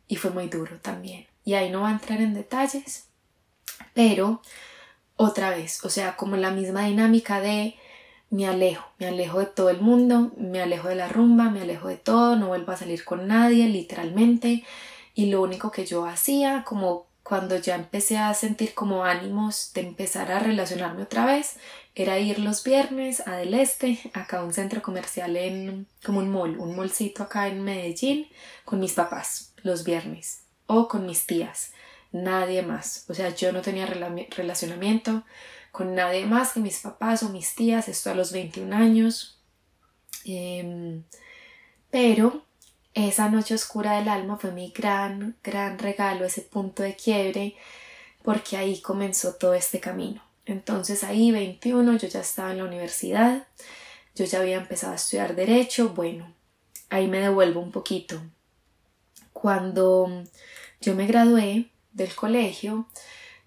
[0.10, 1.28] y fue muy duro también.
[1.46, 3.08] Y ahí no va a entrar en detalles,
[3.94, 4.42] pero
[5.16, 7.76] otra vez, o sea, como la misma dinámica de
[8.30, 11.88] me alejo, me alejo de todo el mundo, me alejo de la rumba, me alejo
[11.88, 14.64] de todo, no vuelvo a salir con nadie, literalmente.
[15.14, 19.82] Y lo único que yo hacía, como cuando ya empecé a sentir como ánimos de
[19.82, 21.58] empezar a relacionarme otra vez,
[21.94, 26.30] era ir los viernes a Del Este, acá a un centro comercial en como un
[26.30, 28.28] mall, un mallcito acá en Medellín,
[28.64, 31.74] con mis papás los viernes o con mis tías,
[32.12, 33.06] nadie más.
[33.10, 35.24] O sea, yo no tenía relacionamiento
[35.78, 39.40] con nadie más que mis papás o mis tías, esto a los 21 años.
[40.26, 41.04] Em,
[41.92, 42.44] pero
[42.96, 47.56] esa noche oscura del alma fue mi gran, gran regalo, ese punto de quiebre,
[48.24, 50.24] porque ahí comenzó todo este camino.
[50.48, 53.46] Entonces ahí 21 yo ya estaba en la universidad,
[54.16, 56.34] yo ya había empezado a estudiar derecho, bueno,
[56.90, 58.20] ahí me devuelvo un poquito.
[59.32, 60.24] Cuando
[60.82, 62.88] yo me gradué del colegio,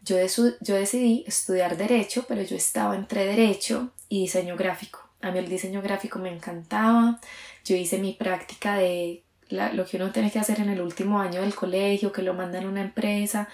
[0.02, 0.16] yo,
[0.60, 5.00] yo decidí estudiar derecho, pero yo estaba entre derecho y diseño gráfico.
[5.22, 7.20] A mí el diseño gráfico me encantaba,
[7.64, 11.40] yo hice mi práctica de lo que uno tiene que hacer en el último año
[11.40, 13.48] del colegio, que lo mandan a una empresa.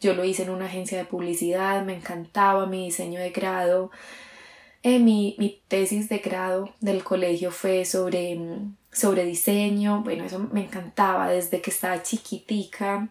[0.00, 3.90] Yo lo hice en una agencia de publicidad, me encantaba mi diseño de grado.
[4.82, 8.38] Eh, mi, mi, tesis de grado del colegio fue sobre,
[8.92, 10.02] sobre diseño.
[10.02, 13.08] Bueno, eso me encantaba desde que estaba chiquitica,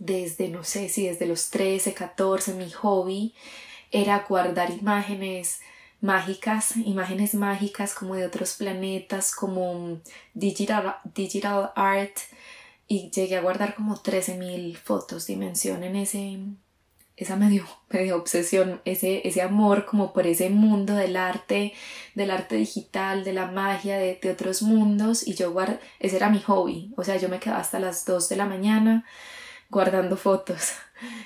[0.00, 3.34] desde no sé si desde los 13, 14, mi hobby
[3.92, 5.60] era guardar imágenes
[6.00, 10.00] mágicas, imágenes mágicas como de otros planetas, como
[10.34, 12.16] digital, digital art
[12.88, 16.38] y llegué a guardar como 13.000 fotos, dimensionen ese,
[17.18, 21.74] esa medio, medio obsesión, ese, ese amor como por ese mundo del arte,
[22.14, 26.30] del arte digital, de la magia, de, de otros mundos y yo guard, ese era
[26.30, 29.04] mi hobby, o sea, yo me quedaba hasta las 2 de la mañana
[29.70, 30.72] guardando fotos.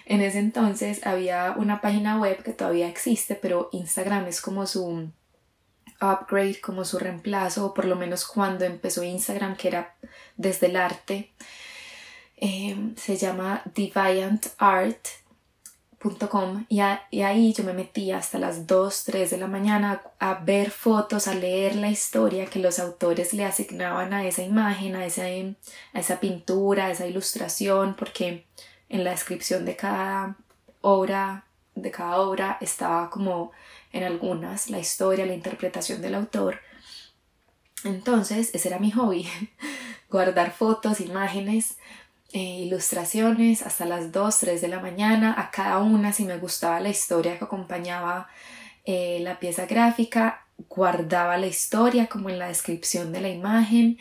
[0.06, 5.10] En ese entonces había una página web que todavía existe, pero Instagram es como su
[6.00, 9.96] upgrade, como su reemplazo, o por lo menos cuando empezó Instagram, que era
[10.36, 11.32] desde el arte.
[12.36, 15.08] Em, se llama Deviant Art
[16.68, 20.70] y, y, ahí yo me metía hasta las 2, 3 de la mañana a, ver
[20.70, 25.24] fotos, a leer la historia que los autores le asignaban a esa imagen, a esa,
[25.24, 28.46] a esa pintura, a esa ilustración, porque
[28.90, 30.36] en la descripción de cada
[30.82, 33.52] obra, de cada obra estaba como
[33.92, 36.60] en algunas la historia, la interpretación del autor.
[37.84, 39.26] Entonces, ese era mi hobby,
[40.10, 41.78] guardar fotos, imágenes,
[42.34, 46.80] eh, ilustraciones hasta las 2, 3 de la mañana, a cada una si me gustaba
[46.80, 48.26] la historia que acompañaba
[48.84, 53.98] eh, la pieza gráfica, guardaba la historia como en la descripción de la imagen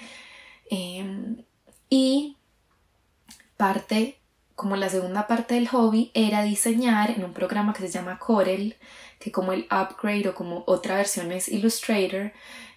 [0.72, 1.44] em,
[1.92, 2.36] y
[3.56, 4.18] parte,
[4.56, 8.78] como la segunda parte del hobby, era diseñar en un programa que se llama Corel,
[9.20, 12.32] que como el upgrade o como otra versión es Illustrator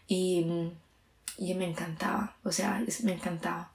[0.07, 0.71] y,
[1.38, 3.71] y me encantaba, o sea, me encantaba.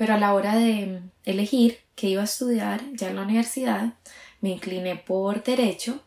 [0.00, 3.92] Pero a la hora de elegir qué iba a estudiar ya en la universidad,
[4.40, 6.02] me incliné por derecho.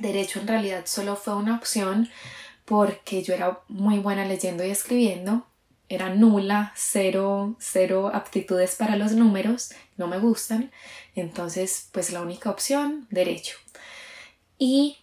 [0.00, 2.10] Derecho en realidad solo fue una opción
[2.66, 5.46] porque yo era muy buena leyendo y escribiendo.
[5.88, 10.70] Era nula, cero, cero aptitudes para los números, no me gustan.
[11.14, 13.56] Entonces, pues la única opción, derecho.
[14.58, 14.98] ¿Y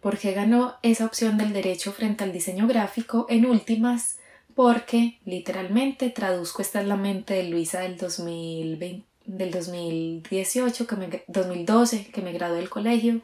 [0.00, 3.26] por qué ganó esa opción del derecho frente al diseño gráfico?
[3.28, 4.18] En últimas,
[4.54, 11.24] porque literalmente traduzco esta es la mente de Luisa del 2020, del 2018, que me,
[11.26, 13.20] 2012, que me gradué del colegio,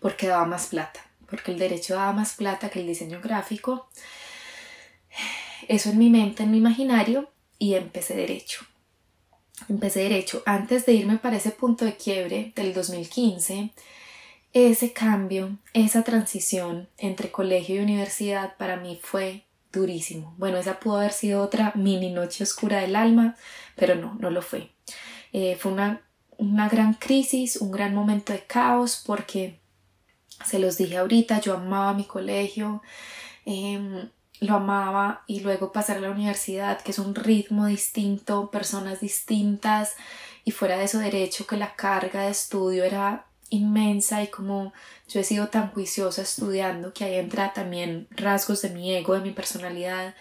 [0.00, 3.88] porque daba más plata, porque el derecho daba más plata que el diseño gráfico.
[5.66, 8.64] Eso en mi mente, en mi imaginario, y empecé derecho.
[9.68, 10.42] Empecé derecho.
[10.46, 13.72] Antes de irme para ese punto de quiebre del 2015,
[14.52, 20.34] ese cambio, esa transición entre colegio y universidad para mí fue durísimo.
[20.38, 23.36] Bueno, esa pudo haber sido otra mini noche oscura del alma,
[23.76, 24.70] pero no, no lo fue.
[25.32, 26.02] Eh, fue una,
[26.38, 29.60] una gran crisis, un gran momento de caos porque,
[30.46, 32.82] se los dije ahorita, yo amaba mi colegio,
[33.44, 34.08] em,
[34.40, 39.96] lo amaba y luego pasar a la universidad, que es un ritmo distinto, personas distintas
[40.44, 44.72] y fuera de eso derecho que la carga de estudio era inmensa y como
[45.08, 49.20] yo he sido tan juiciosa estudiando que ahí entra también rasgos de mi ego, de
[49.20, 50.14] mi personalidad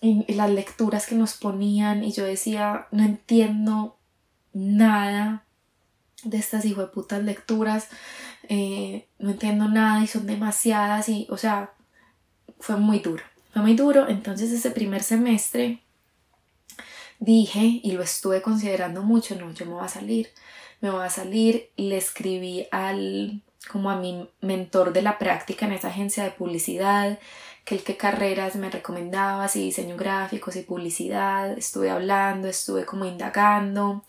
[0.00, 3.96] y, las lecturas que nos ponían y yo decía no entiendo
[4.52, 5.44] nada
[6.24, 7.88] de estas putas lecturas
[8.48, 11.72] eh, no entiendo nada y son demasiadas y o sea
[12.58, 13.22] fue muy duro
[13.56, 14.06] fue muy duro.
[14.06, 15.80] Entonces ese primer semestre
[17.18, 20.30] dije y lo estuve considerando mucho no yo me voy a salir.
[20.80, 25.72] Me voy a salir le escribí al como a mi mentor de la práctica en
[25.72, 27.18] esa agencia de publicidad,
[27.64, 33.04] que el que carreras me recomendaba, si diseño gráfico, si publicidad, estuve hablando, estuve como
[33.04, 34.04] indagando,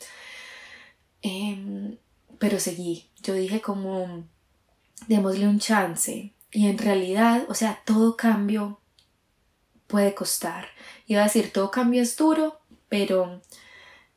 [1.21, 1.97] em,
[2.37, 4.25] pero seguí, yo dije como,
[5.07, 8.79] démosle un chance, y en realidad, o sea, todo cambio
[9.87, 10.67] puede costar,
[11.07, 12.56] iba a decir, todo cambio es duro,
[12.89, 13.41] pero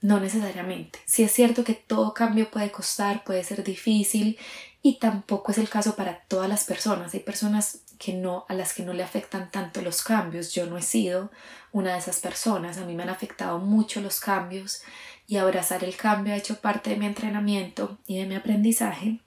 [0.00, 0.98] no necesariamente.
[1.04, 4.38] Si es cierto que todo cambio puede costar, puede ser difícil
[4.82, 7.12] y tampoco es el caso para todas las personas.
[7.12, 10.54] Hay personas que no a las que no le afectan tanto los cambios.
[10.54, 11.30] Yo no he sido
[11.72, 12.78] una de esas personas.
[12.78, 14.82] A mí me han afectado mucho los cambios
[15.26, 19.20] y abrazar el cambio ha hecho parte de mi entrenamiento y de mi aprendizaje.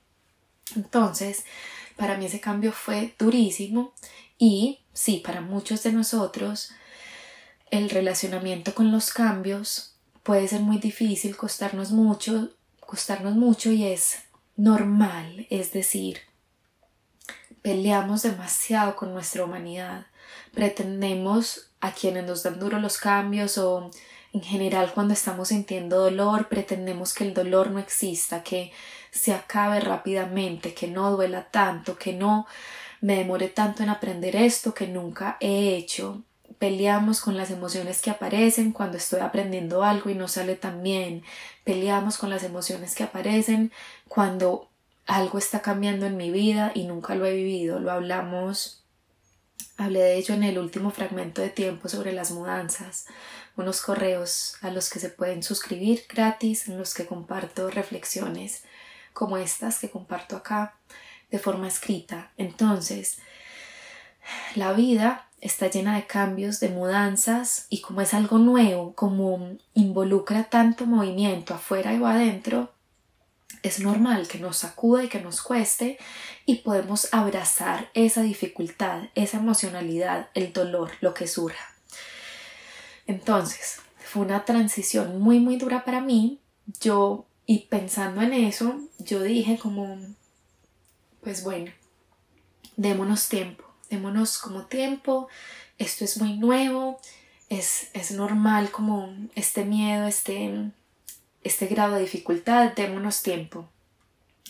[0.75, 1.45] Entonces,
[1.95, 3.93] para mí ese cambio fue durísimo
[4.39, 6.71] y sí, para muchos de nosotros
[7.73, 14.19] el relacionamiento con los cambios puede ser muy difícil, costarnos mucho, costarnos mucho y es
[14.55, 16.19] normal, es decir,
[17.63, 20.05] peleamos demasiado con nuestra humanidad,
[20.53, 23.89] pretendemos a quienes nos dan duro los cambios o
[24.33, 28.71] en general cuando estamos sintiendo dolor, pretendemos que el dolor no exista, que
[29.09, 32.45] se acabe rápidamente, que no duela tanto, que no
[33.01, 36.23] me demore tanto en aprender esto que nunca he hecho
[36.63, 41.21] peleamos con las emociones que aparecen cuando estoy aprendiendo algo y no sale tan bien,
[41.65, 43.73] peleamos con las emociones que aparecen
[44.07, 44.69] cuando
[45.05, 48.81] algo está cambiando en mi vida y nunca lo he vivido, lo hablamos,
[49.75, 53.07] hablé de ello en el último fragmento de tiempo sobre las mudanzas,
[53.57, 58.63] unos correos a los que se pueden suscribir gratis, en los que comparto reflexiones
[59.11, 60.77] como estas que comparto acá
[61.29, 62.31] de forma escrita.
[62.37, 63.17] Entonces,
[64.55, 70.45] la vida está llena de cambios, de mudanzas y como es algo nuevo, como involucra
[70.45, 72.71] tanto movimiento afuera y adentro,
[73.61, 75.97] es normal que nos sacude y que nos cueste
[76.45, 81.73] y podemos abrazar esa dificultad, esa emocionalidad, el dolor, lo que surja.
[83.05, 86.39] Entonces, fue una transición muy muy dura para mí.
[86.79, 89.99] Yo y pensando en eso, yo dije como
[91.21, 91.71] pues bueno,
[92.77, 95.27] démonos tiempo démonos como tiempo,
[95.77, 96.99] esto es muy nuevo,
[97.49, 100.71] es, es normal como este miedo, este,
[101.43, 103.67] este grado de dificultad, démonos tiempo.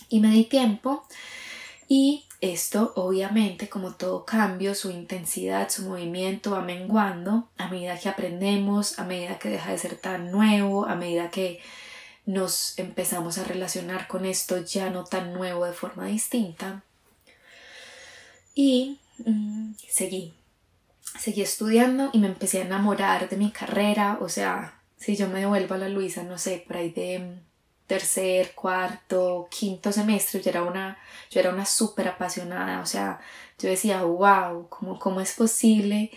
[0.08, 1.06] Y me di tiempo
[1.88, 8.08] y esto obviamente como todo cambio, su intensidad, su movimiento va menguando a medida que
[8.08, 11.60] aprendemos, a medida que deja de ser tan nuevo, a medida que
[12.26, 16.82] nos empezamos a relacionar con esto ya no tan nuevo de forma distinta.
[18.54, 18.98] Y
[19.88, 20.34] Seguí,
[21.18, 25.40] seguí estudiando y me empecé a enamorar de mi carrera, o sea, si yo me
[25.40, 27.38] devuelvo a la Luisa, no sé, por ahí de
[27.86, 30.98] tercer, cuarto, quinto semestre, yo era una,
[31.30, 33.20] yo era una súper apasionada, o sea,
[33.58, 36.10] yo decía, wow, ¿cómo, ¿cómo es posible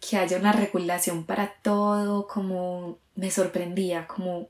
[0.00, 2.26] que haya una regulación para todo?
[2.26, 4.48] Como me sorprendía, como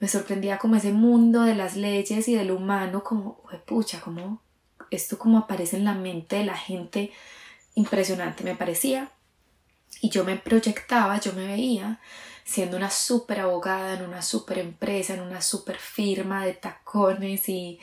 [0.00, 4.42] me sorprendía como ese mundo de las leyes y del humano, como, pucha, como
[4.96, 7.12] esto como aparece en la mente de la gente,
[7.74, 9.10] impresionante me parecía.
[10.00, 12.00] Y yo me proyectaba, yo me veía
[12.44, 17.78] siendo una súper abogada en una súper empresa, en una súper firma de tacones y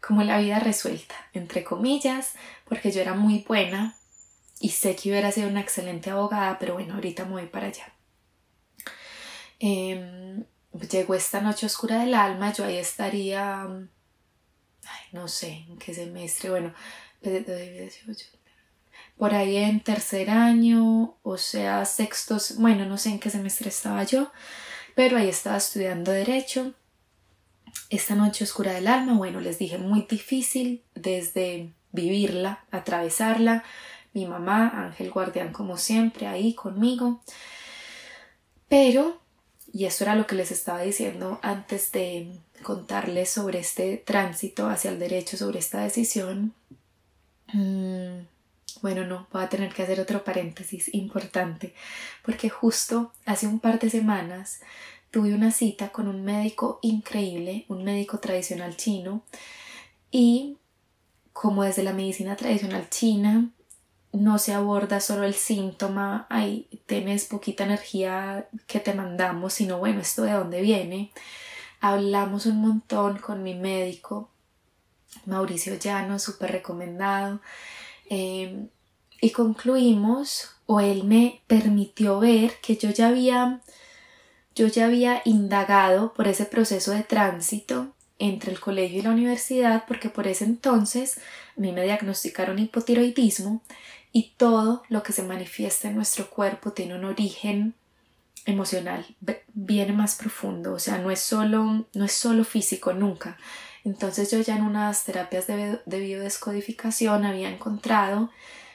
[0.00, 2.34] como la vida resuelta, entre comillas,
[2.68, 3.96] porque yo era muy buena
[4.60, 7.92] y sé que hubiera sido una excelente abogada, pero bueno, ahorita me voy para allá.
[9.58, 10.44] Em,
[10.90, 13.66] llegó esta noche oscura del alma, yo ahí estaría
[15.12, 16.74] no sé en qué semestre, bueno,
[19.16, 24.02] por ahí en tercer año, o sea, sexto, bueno, no sé en qué semestre estaba
[24.04, 24.32] yo,
[24.94, 26.74] pero ahí estaba estudiando derecho.
[27.88, 33.64] Esta noche oscura del alma, bueno, les dije muy difícil desde vivirla, atravesarla,
[34.14, 37.22] mi mamá, Ángel Guardián como siempre, ahí conmigo.
[38.68, 39.20] Pero,
[39.72, 44.90] y esto era lo que les estaba diciendo antes de contarles sobre este tránsito hacia
[44.90, 46.54] el derecho, sobre esta decisión,
[47.52, 48.26] mm,
[48.80, 51.74] bueno, no, voy a tener que hacer otro paréntesis importante,
[52.24, 54.60] porque justo hace un par de semanas
[55.10, 59.22] tuve una cita con un médico increíble, un médico tradicional chino,
[60.10, 60.56] y
[61.32, 63.50] como desde la medicina tradicional china
[64.12, 70.00] no se aborda solo el síntoma, ay, tienes poquita energía que te mandamos, sino bueno,
[70.00, 71.12] esto de dónde viene.
[71.82, 74.30] Hablamos un montón con mi médico,
[75.26, 77.40] Mauricio Llano, súper recomendado,
[78.08, 78.68] em,
[79.20, 83.62] y concluimos, o él me permitió ver que yo ya había,
[84.54, 89.84] yo ya había indagado por ese proceso de tránsito entre el colegio y la universidad
[89.88, 91.18] porque por ese entonces
[91.56, 93.60] a mí me diagnosticaron hipotiroidismo
[94.12, 97.74] y todo lo que se manifiesta en nuestro cuerpo tiene un origen
[98.44, 99.06] emocional,
[99.54, 103.36] viene más profundo, o sea, no es solo, no es solo físico nunca.
[103.84, 108.30] Entonces yo ya en unas terapias de, de biodescodificación había encontrado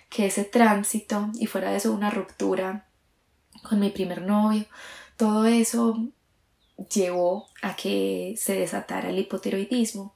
[0.10, 2.86] que ese tránsito y fuera de eso una ruptura
[3.64, 4.66] con mi primer novio,
[5.18, 6.10] todo eso
[6.94, 10.14] llevó a que se desatara el hipotiroidismo.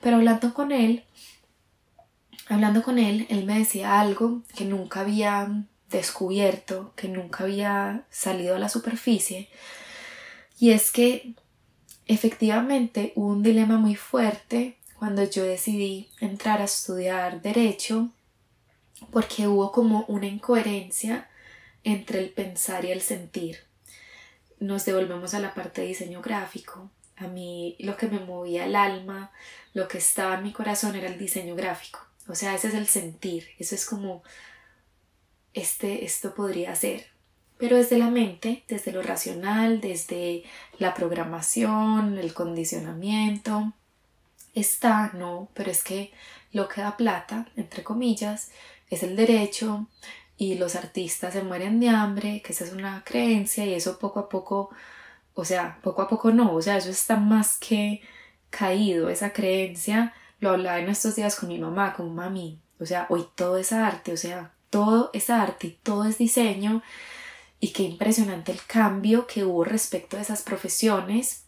[0.00, 1.04] Pero hablando con él,
[2.48, 8.56] hablando con él, él me decía algo que nunca había descubierto, que nunca había salido
[8.56, 9.48] a la superficie,
[10.58, 11.34] y es que
[12.06, 18.10] efectivamente hubo un dilema muy fuerte cuando yo decidí entrar a estudiar derecho,
[19.10, 21.28] porque hubo como una incoherencia
[21.84, 23.70] entre el pensar y el sentir
[24.60, 26.90] nos devolvemos a la parte de diseño gráfico.
[27.16, 29.32] A mí lo que me movía el alma,
[29.74, 32.00] lo que estaba en mi corazón era el diseño gráfico.
[32.28, 34.22] O sea, ese es el sentir, eso es como
[35.54, 37.06] este esto podría ser.
[37.58, 40.44] Pero desde la mente, desde lo racional, desde
[40.78, 43.74] la programación, el condicionamiento,
[44.54, 46.12] está, no, pero es que
[46.52, 48.50] lo que da plata, entre comillas,
[48.88, 49.86] es el derecho,
[50.40, 54.20] y los artistas se mueren de hambre, que esa es una creencia y eso poco
[54.20, 54.70] a poco,
[55.34, 58.00] o sea, poco a poco no, o sea, eso está más que
[58.48, 63.04] caído, esa creencia, lo hablaba en estos días con mi mamá, con mami, o sea,
[63.10, 66.82] hoy todo es arte, o sea, todo es arte y todo es diseño
[67.60, 71.42] y qué impresionante el cambio que hubo respecto a esas profesiones,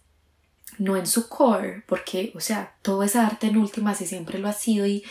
[0.78, 4.48] no en su core, porque, o sea, todo es arte en últimas y siempre lo
[4.48, 5.04] ha sido y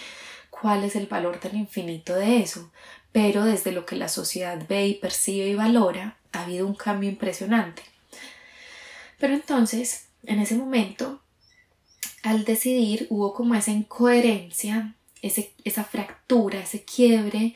[0.49, 2.71] cuál es el valor tan infinito de eso,
[3.11, 7.09] pero desde lo que la sociedad ve y percibe y valora, ha habido un cambio
[7.09, 7.81] impresionante.
[9.19, 11.21] Pero entonces, en ese momento,
[12.23, 17.55] al decidir, hubo como esa incoherencia, esa fractura, ese quiebre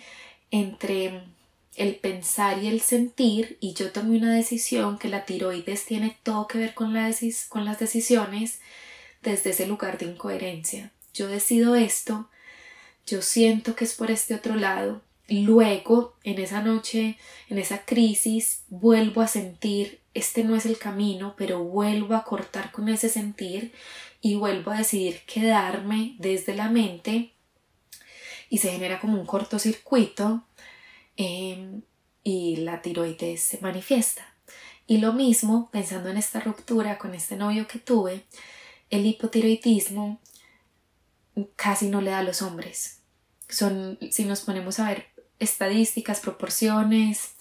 [0.56, 1.24] entre
[1.76, 6.48] el pensar y el sentir, y yo tomé una decisión que la tiroides tiene todo
[6.48, 6.96] que ver con,
[7.50, 8.60] con las decisiones
[9.22, 10.92] desde ese lugar de incoherencia.
[11.14, 12.30] Yo decido esto,
[13.06, 17.18] yo siento que es por este otro lado, Luego, en esa noche,
[17.50, 22.72] en esa crisis, vuelvo a sentir, este no es el camino, pero vuelvo a cortar
[22.72, 23.74] con ese sentir
[24.22, 27.32] y vuelvo a decidir quedarme desde la mente
[28.50, 30.46] y se genera como un cortocircuito
[31.18, 31.82] em,
[32.24, 34.36] y la tiroides se manifiesta.
[34.88, 38.26] Y lo mismo, pensando en esta ruptura con este novio que tuve,
[38.90, 40.20] el hipotiroidismo
[41.56, 43.00] casi no le da a los hombres.
[43.50, 45.08] Son, si nos ponemos a ver
[45.40, 47.36] estadísticas, proporciones.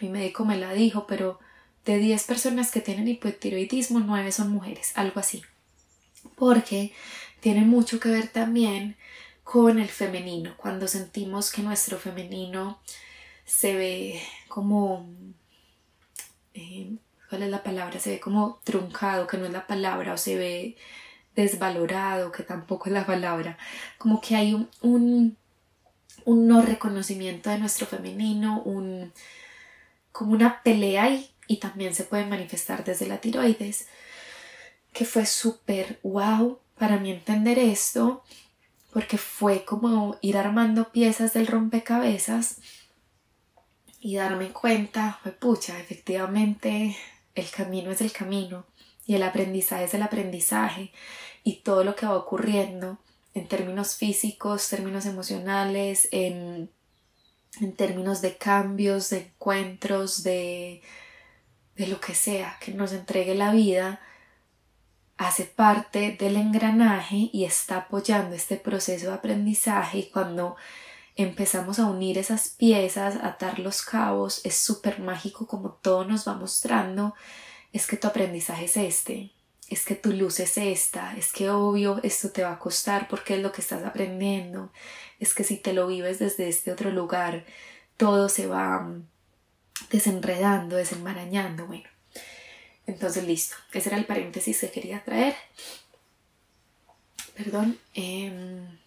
[0.00, 1.38] mi médico me la dijo, pero
[1.84, 5.42] de 10 personas que tienen hipotiroidismo, 9 son mujeres, algo así.
[6.34, 6.92] Porque
[7.40, 8.96] tiene mucho que ver también
[9.50, 12.80] con el femenino, cuando sentimos que nuestro femenino
[13.44, 15.08] se ve como...
[16.54, 16.96] Eh,
[17.28, 17.98] ¿Cuál es la palabra?
[18.00, 20.76] Se ve como truncado, que no es la palabra, o se ve
[21.36, 23.56] desvalorado, que tampoco es la palabra.
[23.98, 25.36] Como que hay un
[26.24, 29.12] un no reconocimiento de nuestro femenino, un,
[30.12, 33.88] como una pelea ahí y también se puede manifestar desde la tiroides,
[34.92, 38.22] que fue súper wow para mí entender esto,
[38.92, 42.60] porque fue como ir armando piezas del rompecabezas
[44.00, 46.96] y darme cuenta, pucha, efectivamente
[47.34, 48.66] el camino es el camino
[49.06, 50.92] y el aprendizaje es el aprendizaje
[51.44, 52.98] y todo lo que va ocurriendo
[53.34, 56.70] en términos físicos, términos emocionales, en,
[57.60, 60.82] en términos de cambios, de encuentros, de,
[61.76, 64.00] de lo que sea que nos entregue la vida,
[65.20, 70.56] hace parte del engranaje y está apoyando este proceso de aprendizaje y cuando
[71.14, 76.26] empezamos a unir esas piezas, a atar los cabos, es súper mágico como todo nos
[76.26, 77.14] va mostrando,
[77.70, 79.30] es que tu aprendizaje es este,
[79.68, 83.34] es que tu luz es esta, es que obvio esto te va a costar porque
[83.34, 84.72] es lo que estás aprendiendo,
[85.18, 87.44] es que si te lo vives desde este otro lugar,
[87.98, 89.06] todo se va mm,
[89.90, 91.90] desenredando, desenmarañando, bueno.
[92.90, 95.34] Entonces listo, ese era el paréntesis que quería traer.
[97.36, 97.78] Perdón.
[97.94, 98.78] Em,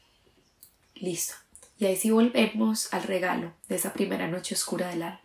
[0.95, 1.35] listo.
[1.79, 5.21] Y ahí sí volvemos al regalo de esa primera noche oscura del alma.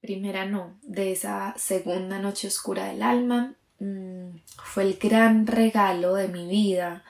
[0.00, 6.28] Primera no, de esa segunda noche oscura del alma Mm, fue el gran regalo de
[6.28, 7.02] mi vida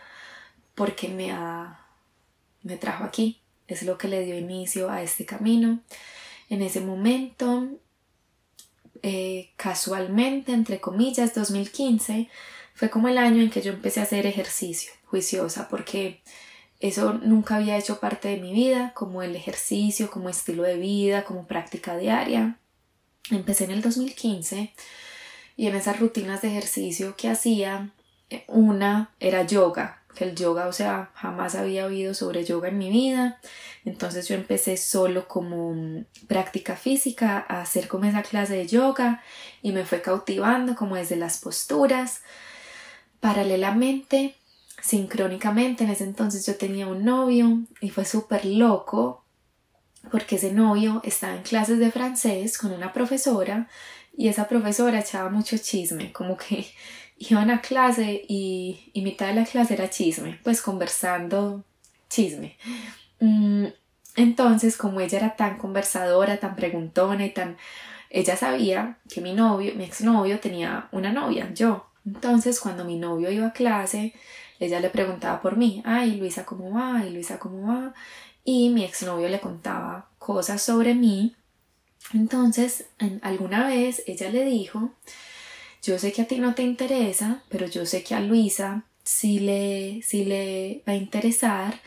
[0.74, 1.30] porque me,
[2.62, 3.40] me trajo aquí.
[3.68, 5.80] Es lo que le dio inicio a este camino.
[6.48, 7.68] En ese momento,
[9.02, 12.28] eh, casualmente, entre comillas, 2015,
[12.74, 16.22] fue como el año en que yo empecé a hacer ejercicio juiciosa porque
[16.80, 21.24] eso nunca había hecho parte de mi vida, como el ejercicio, como estilo de vida,
[21.24, 22.58] como práctica diaria.
[23.30, 24.72] Empecé en el 2015
[25.56, 27.90] y en esas rutinas de ejercicio que hacía,
[28.30, 32.90] eh, una era yoga, el yoga, o sea, jamás había oído sobre yoga en mi
[32.90, 33.40] vida.
[33.84, 39.22] Entonces yo empecé solo como mm, práctica física a hacer como esa clase de yoga
[39.62, 42.22] y me fue cautivando como desde las posturas.
[43.20, 44.36] Paralelamente,
[44.82, 49.24] sincrónicamente, en ese entonces yo tenía un novio y fue súper loco
[50.10, 53.68] porque ese novio estaba en clases de francés con una profesora
[54.16, 56.66] y esa profesora echaba mucho chisme, como que
[57.30, 61.64] iban a clase y, y mitad de la clase era chisme, pues conversando
[62.08, 62.56] chisme.
[63.20, 63.66] Mm,
[64.16, 67.56] entonces, como ella era tan conversadora, tan preguntona y tan...
[68.10, 71.86] Ella sabía que mi novio, mi exnovio, tenía una novia, yo.
[72.04, 74.12] Entonces, cuando mi novio iba a clase,
[74.60, 76.98] ella le preguntaba por mí, ay, Luisa, ¿cómo va?
[76.98, 77.94] Ay, Luisa, ¿cómo va?
[78.44, 81.34] Y mi exnovio le contaba cosas sobre mí
[82.12, 82.86] entonces,
[83.22, 84.90] alguna vez ella le dijo,
[85.82, 89.40] yo sé que a ti no te interesa, pero yo sé que a Luisa sí
[89.40, 91.80] le, sí le va a interesar.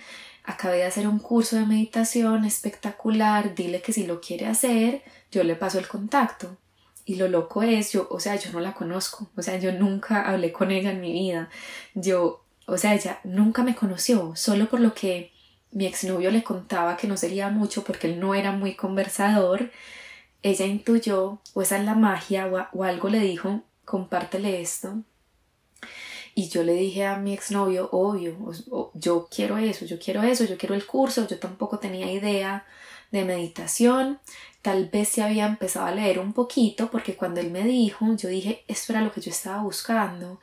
[0.43, 5.43] Acabé de hacer un curso de meditación espectacular, dile que si lo quiere hacer, yo
[5.43, 6.57] le paso el contacto.
[7.05, 10.27] Y lo loco es, yo, o sea, yo no la conozco, o sea, yo nunca
[10.29, 11.49] hablé con ella en mi vida.
[11.93, 15.31] Yo, o sea, ella nunca me conoció, solo por lo que
[15.71, 19.71] mi exnovio le contaba que no sería mucho porque él no era muy conversador
[20.45, 25.03] ella intuyó, o esa es la magia, o, algo le dijo, compártele esto.
[26.38, 28.36] Y yo le dije a mi exnovio, obvio,
[28.93, 32.65] yo quiero eso, yo quiero eso, yo quiero el curso, yo tampoco tenía idea
[33.11, 34.19] de meditación,
[34.61, 38.27] tal vez se había empezado a leer un poquito, porque cuando él me dijo, yo
[38.27, 40.41] dije, esto era lo que yo estaba buscando,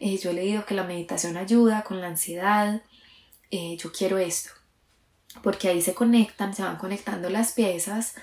[0.00, 2.80] eh, yo he leído que la meditación ayuda con la ansiedad,
[3.50, 4.50] eh, yo quiero esto,
[5.42, 8.14] porque ahí se conectan, se van conectando las piezas,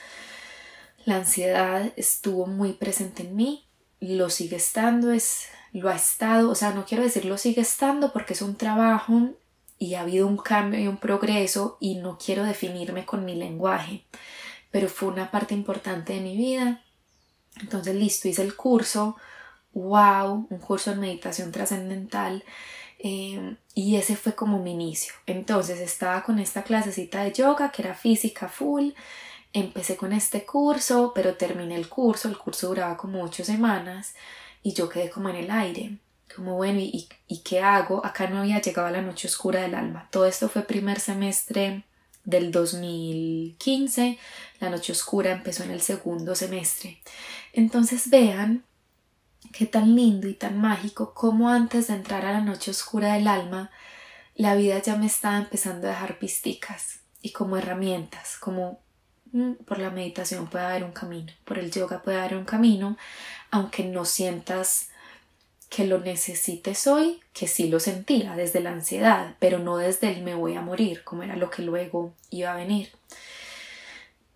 [1.06, 3.68] la ansiedad estuvo muy presente en mí,
[4.04, 8.12] lo sigue estando, es, lo ha estado, o sea, no quiero decir lo sigue estando
[8.12, 9.32] porque es un trabajo
[9.80, 14.06] y ha habido un cambio y un progreso y no quiero definirme con mi lenguaje,
[14.72, 16.84] pero fue una parte importante de mi vida.
[17.60, 19.16] Entonces, listo, hice el curso,
[19.74, 22.44] wow, un curso de meditación trascendental.
[23.00, 25.14] Eh, y ese fue como mi inicio.
[25.26, 28.92] Entonces estaba con esta clasecita de yoga que era física full,
[29.54, 34.16] empecé con este curso, pero terminé el curso, el curso duraba como ocho semanas
[34.64, 35.98] y yo quedé como en el aire,
[36.36, 38.06] como bueno, ¿y, y qué hago?
[38.06, 40.10] Acá no había llegado a la noche oscura del alma.
[40.12, 41.84] Todo esto fue primer semestre
[42.24, 44.18] del 2015,
[44.60, 47.02] la noche oscura empezó en el segundo semestre.
[47.52, 48.64] Entonces vean
[49.52, 53.28] qué tan lindo y tan mágico como antes de entrar a la noche oscura del
[53.28, 53.72] alma,
[54.36, 58.83] la vida ya me estaba empezando a dejar pisticas y como herramientas, como
[59.66, 62.98] por la meditación puede haber un camino, por el yoga puede haber un camino,
[63.50, 64.90] aunque no sientas
[65.70, 70.22] que lo necesites hoy, que sí lo sentía desde la ansiedad, pero no desde el
[70.22, 72.92] me voy a morir, como era lo que luego iba a venir.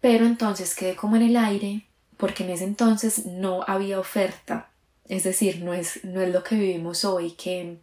[0.02, 1.86] Pero entonces quedé como en el aire,
[2.18, 4.70] porque en ese entonces no había oferta,
[5.08, 7.78] es decir, no es, no es lo que vivimos hoy, que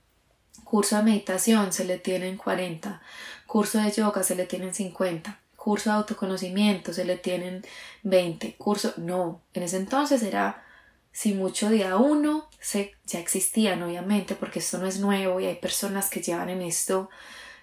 [0.65, 3.01] curso de meditación se le tienen 40,
[3.47, 7.65] curso de yoga se le tienen 50 curso de autoconocimiento, se le tienen
[8.03, 8.99] 20 cursos.
[8.99, 10.63] No, en ese entonces era,
[11.11, 15.55] si mucho día uno, se, ya existían obviamente, porque esto no es nuevo y hay
[15.55, 17.09] personas que llevan en esto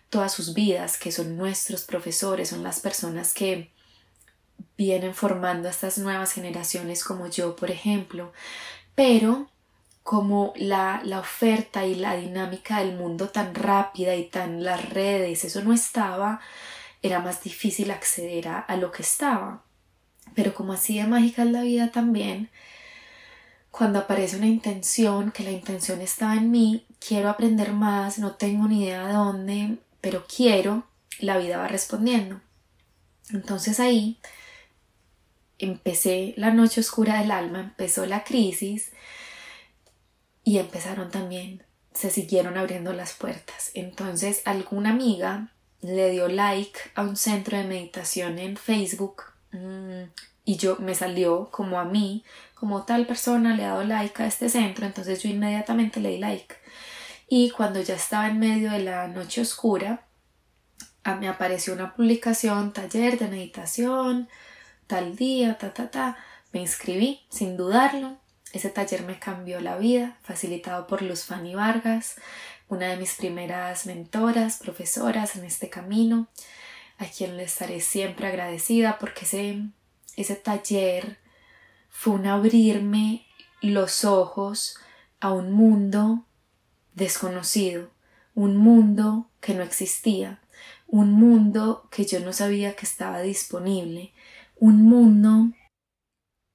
[0.10, 3.72] todas sus vidas, que son nuestros profesores, son las personas que
[4.78, 8.34] vienen formando a estas nuevas generaciones como yo, por ejemplo.
[8.95, 9.47] Pero
[10.02, 15.45] como la, la oferta y la dinámica del mundo tan rápida y tan las redes,
[15.45, 16.41] eso no estaba,
[17.02, 19.64] era más difícil acceder a, a lo que estaba.
[20.36, 22.49] Pero como así de mágica es la vida también,
[23.72, 28.68] cuando aparece una intención, que la intención está en mí, quiero aprender más, no tengo
[28.68, 30.86] ni idea de dónde, pero quiero,
[31.20, 32.41] la vida va respondiendo.
[33.32, 34.20] Entonces ahí
[35.58, 38.91] empecé la noche oscura del alma, empezó la crisis
[40.43, 43.72] y empezaron también, se siguieron abriendo las puertas.
[43.74, 50.03] Entonces alguna amiga le dio like a un centro de meditación en Facebook mm,
[50.45, 52.23] y yo me salió como a mí,
[52.55, 56.17] como tal persona le ha dado like a este centro, entonces yo inmediatamente le di
[56.17, 56.55] like.
[57.27, 60.05] Y cuando ya estaba en medio de la noche oscura,
[61.19, 64.29] me apareció una publicación, taller de meditación,
[64.88, 66.17] tal día, ta, ta, ta.
[66.51, 68.17] Me inscribí sin dudarlo.
[68.53, 72.15] Ese taller me cambió la vida, facilitado por Luz Fanny Vargas,
[72.72, 76.30] una de mis primeras mentoras, profesoras en este camino,
[76.97, 79.63] a quien le estaré siempre agradecida porque ese,
[80.15, 81.17] ese taller
[81.89, 83.28] fue un abrirme
[83.61, 84.78] los ojos
[85.19, 86.26] a un mundo
[86.93, 87.91] desconocido,
[88.36, 90.39] un mundo que no existía,
[90.88, 94.13] un mundo que yo no sabía que estaba disponible,
[94.55, 95.51] un mundo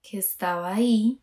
[0.01, 1.21] que estaba ahí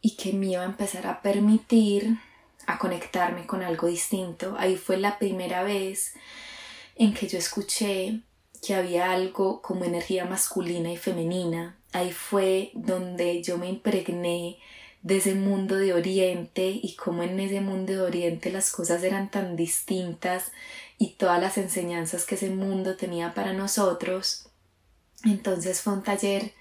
[0.00, 2.18] y que me iba a empezar a permitir
[2.66, 4.56] a conectarme con algo distinto.
[4.58, 6.14] Ahí fue la primera vez
[6.96, 8.20] en que yo escuché
[8.66, 11.76] que había algo como energía masculina y femenina.
[11.92, 14.58] Ahí fue donde yo me impregné
[15.02, 19.30] de ese mundo de Oriente y cómo en ese mundo de Oriente las cosas eran
[19.30, 20.50] tan distintas
[20.98, 24.48] y todas las enseñanzas que ese mundo tenía para nosotros.
[25.24, 26.52] Entonces fue un taller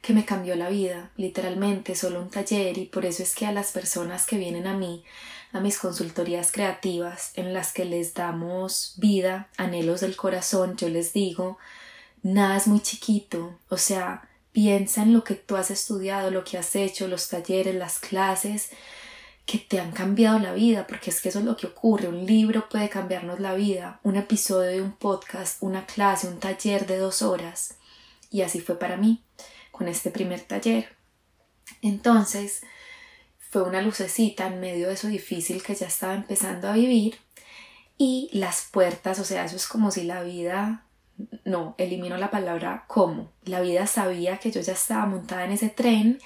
[0.00, 3.52] que me cambió la vida, literalmente solo un taller y por eso es que a
[3.52, 5.04] las personas que vienen a mí,
[5.52, 11.12] a mis consultorías creativas en las que les damos vida, anhelos del corazón, yo les
[11.12, 11.58] digo,
[12.22, 16.58] nada es muy chiquito, o sea, piensa en lo que tú has estudiado, lo que
[16.58, 18.70] has hecho, los talleres, las clases,
[19.46, 22.06] que te han cambiado la vida, porque es que eso es lo que ocurre.
[22.06, 26.86] Un libro puede cambiarnos la vida, un episodio de un podcast, una clase, un taller
[26.86, 27.74] de dos horas.
[28.30, 29.24] Y así fue para mí,
[29.72, 30.94] con este primer taller.
[31.82, 32.62] Entonces,
[33.50, 37.16] fue una lucecita en medio de eso difícil que ya estaba empezando a vivir.
[37.98, 40.84] Y las puertas, o sea, eso es como si la vida,
[41.44, 43.30] no, elimino la palabra como.
[43.44, 46.18] La vida sabía que yo ya estaba montada en ese tren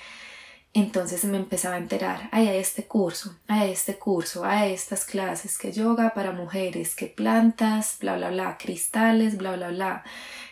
[0.74, 5.70] entonces me empezaba a enterar, hay este curso, hay este curso, hay estas clases, que
[5.70, 10.04] yoga para mujeres, que plantas, bla, bla, bla, cristales, bla, bla, bla,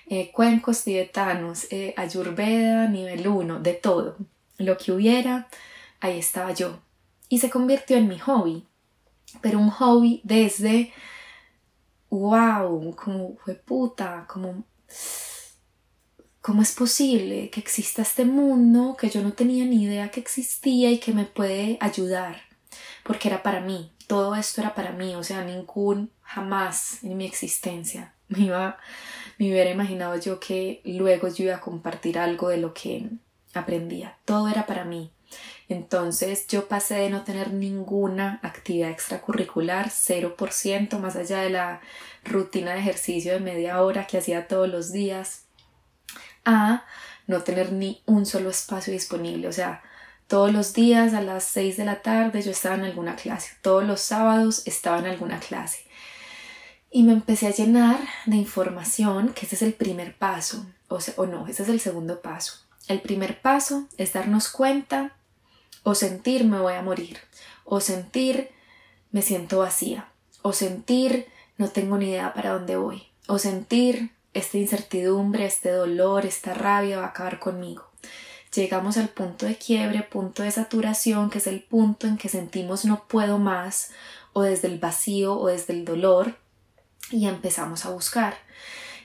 [0.07, 4.16] eh, cuencos tibetanos, eh, ayurveda, nivel 1, de todo.
[4.59, 5.49] Lo que hubiera,
[6.03, 6.78] ahí estaba yo.
[7.28, 8.66] Y se convirtió en mi hobby,
[9.40, 10.92] pero un hobby desde,
[12.11, 14.64] wow, como fue puta, como
[16.42, 20.90] ¿Cómo es posible que exista este mundo que yo no tenía ni idea que existía
[20.90, 22.42] y que me puede ayudar?
[23.05, 27.26] Porque era para mí, todo esto era para mí, o sea, ningún jamás en mi
[27.26, 28.78] existencia me iba,
[29.38, 33.09] me hubiera imaginado yo que luego yo iba a compartir algo de lo que
[33.55, 34.16] aprendía.
[34.24, 35.12] Todo era para mí.
[35.68, 41.80] Entonces yo pasé de no tener ninguna actividad extracurricular, 0%, más allá de la
[42.24, 45.45] rutina de ejercicio de media hora que hacía todos los días,
[46.45, 46.85] a
[47.26, 49.49] no tener ni un solo espacio disponible.
[49.49, 49.83] O sea,
[50.26, 53.85] todos los días a las 6 de la tarde yo estaba en alguna clase, todos
[53.85, 55.85] los sábados estaba en alguna clase.
[56.91, 61.14] Y me empecé a llenar de información, que ese es el primer paso, o, sea,
[61.16, 62.55] o no, ese es el segundo paso.
[62.89, 65.14] El primer paso es darnos cuenta
[65.83, 67.18] o sentir me voy a morir,
[67.64, 68.51] o sentir
[69.11, 70.09] me siento vacía,
[70.43, 71.26] o sentir
[71.59, 76.99] no tengo ni idea para dónde voy, o sentir esta incertidumbre, este dolor, esta rabia
[76.99, 77.91] va a acabar conmigo.
[78.55, 82.85] Llegamos al punto de quiebre, punto de saturación, que es el punto en que sentimos
[82.85, 83.91] no puedo más,
[84.33, 86.37] o desde el vacío o desde el dolor,
[87.11, 88.37] y empezamos a buscar.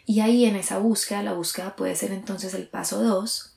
[0.06, 3.57] Y ahí en esa búsqueda, la búsqueda puede ser entonces el paso 2.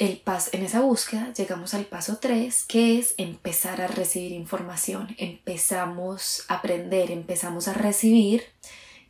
[0.00, 5.14] El pas en esa búsqueda llegamos al paso 3, que es empezar a recibir información.
[5.18, 8.44] Empezamos a aprender, empezamos a recibir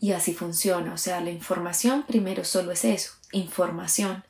[0.01, 4.25] y así funciona, o sea, la información primero solo es eso, información.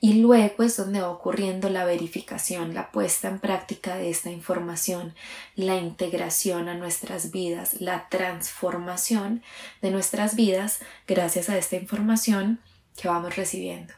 [0.00, 5.14] Y luego es donde va ocurriendo la verificación, la puesta en práctica de esta información,
[5.56, 9.42] la integración a nuestras vidas, la transformación
[9.82, 12.60] de nuestras vidas gracias a esta información
[12.96, 13.92] que vamos recibiendo.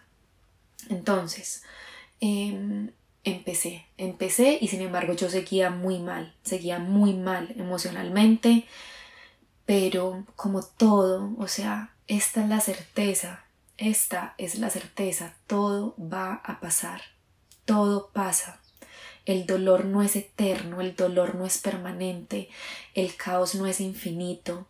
[0.89, 1.63] Entonces,
[2.21, 2.93] em,
[3.25, 8.66] empecé, empecé y sin embargo yo seguía muy mal, seguía muy mal emocionalmente,
[9.66, 13.45] pero como todo, o sea, esta es la certeza,
[13.77, 17.03] esta es la certeza, todo va a pasar,
[17.64, 18.61] todo pasa.
[19.27, 22.49] El dolor no es eterno, el dolor no es permanente,
[22.95, 24.66] el caos no es infinito,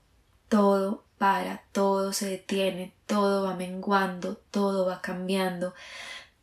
[0.49, 5.75] todo para, todo se detiene, todo va menguando, todo va cambiando,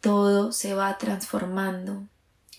[0.08, 2.02] todo se va transformando.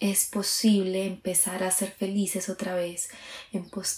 [0.00, 3.08] Es posible empezar a ser felices otra vez,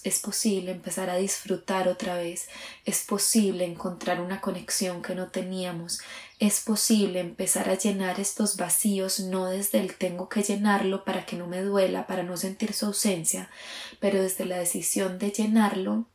[0.05, 2.48] es posible empezar a disfrutar otra vez,
[2.84, 6.01] es posible encontrar una conexión que no teníamos,
[6.38, 11.34] es posible empezar a llenar estos vacíos no desde el tengo que llenarlo para que
[11.34, 13.51] no me duela, para no sentir su ausencia,
[13.98, 16.07] pero desde la decisión de llenarlo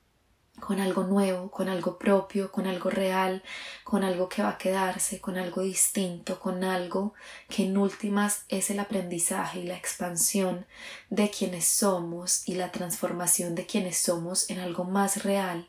[0.66, 3.44] con algo nuevo, con algo propio, con algo real,
[3.84, 7.14] con algo que va a quedarse, con algo distinto, con algo
[7.48, 10.66] que en últimas es el aprendizaje y la expansión
[11.12, 15.68] de quienes somos y la transformación de quienes somos en algo más real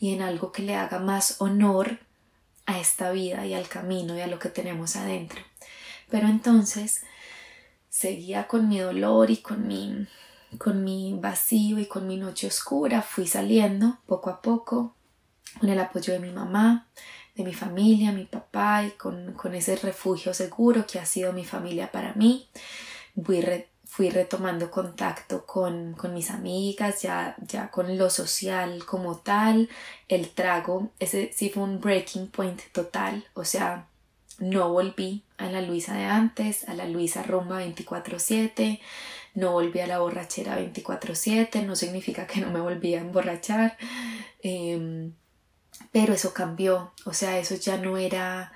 [0.00, 2.00] y en algo que le haga más honor
[2.66, 5.40] a esta vida y al camino y a lo que tenemos adentro.
[6.10, 7.02] Pero entonces
[7.90, 10.08] seguía con mi dolor y con mi
[10.58, 14.94] con mi vacío y con mi noche oscura fui saliendo poco a poco
[15.58, 16.88] con el apoyo de mi mamá,
[17.34, 21.90] de mi familia, mi papá y con, ese refugio seguro que ha sido mi familia
[21.90, 22.48] para mí.
[23.22, 23.44] Fui,
[23.84, 29.68] fui retomando contacto con, con, mis amigas, ya, ya con lo social como tal.
[30.08, 33.88] El trago, ese sí fue un breaking point total, o sea,
[34.42, 38.80] no volví a la Luisa de antes, a la Luisa rumba 24/7
[39.34, 43.78] no volví a la borrachera 24/7, no significa que no me volví a emborrachar,
[44.42, 45.14] em,
[45.90, 48.52] pero eso cambió, o sea, eso ya no era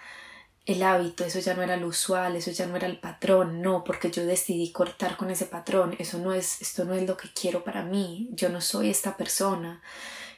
[0.67, 3.85] el hábito, eso ya no era lo usual, eso ya no era el patrón, no,
[3.85, 7.29] porque yo decidí cortar con ese patrón, eso no es, esto no es lo que
[7.33, 9.81] quiero para mí, yo no soy esta persona.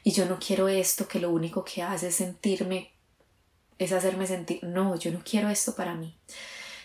[0.03, 2.91] Y yo no quiero esto que lo único que hace es sentirme,
[3.79, 6.15] es hacerme sentir, no, yo no quiero esto para mí.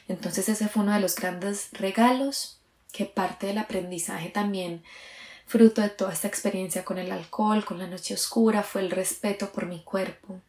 [0.08, 2.60] Entonces ese fue uno de los grandes regalos
[2.92, 4.82] que parte del aprendizaje también
[5.46, 9.52] fruto de toda esta experiencia con el alcohol, con la noche oscura, fue el respeto
[9.52, 10.40] por mi cuerpo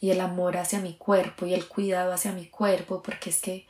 [0.00, 3.66] y el amor hacia mi cuerpo y el cuidado hacia mi cuerpo, porque es que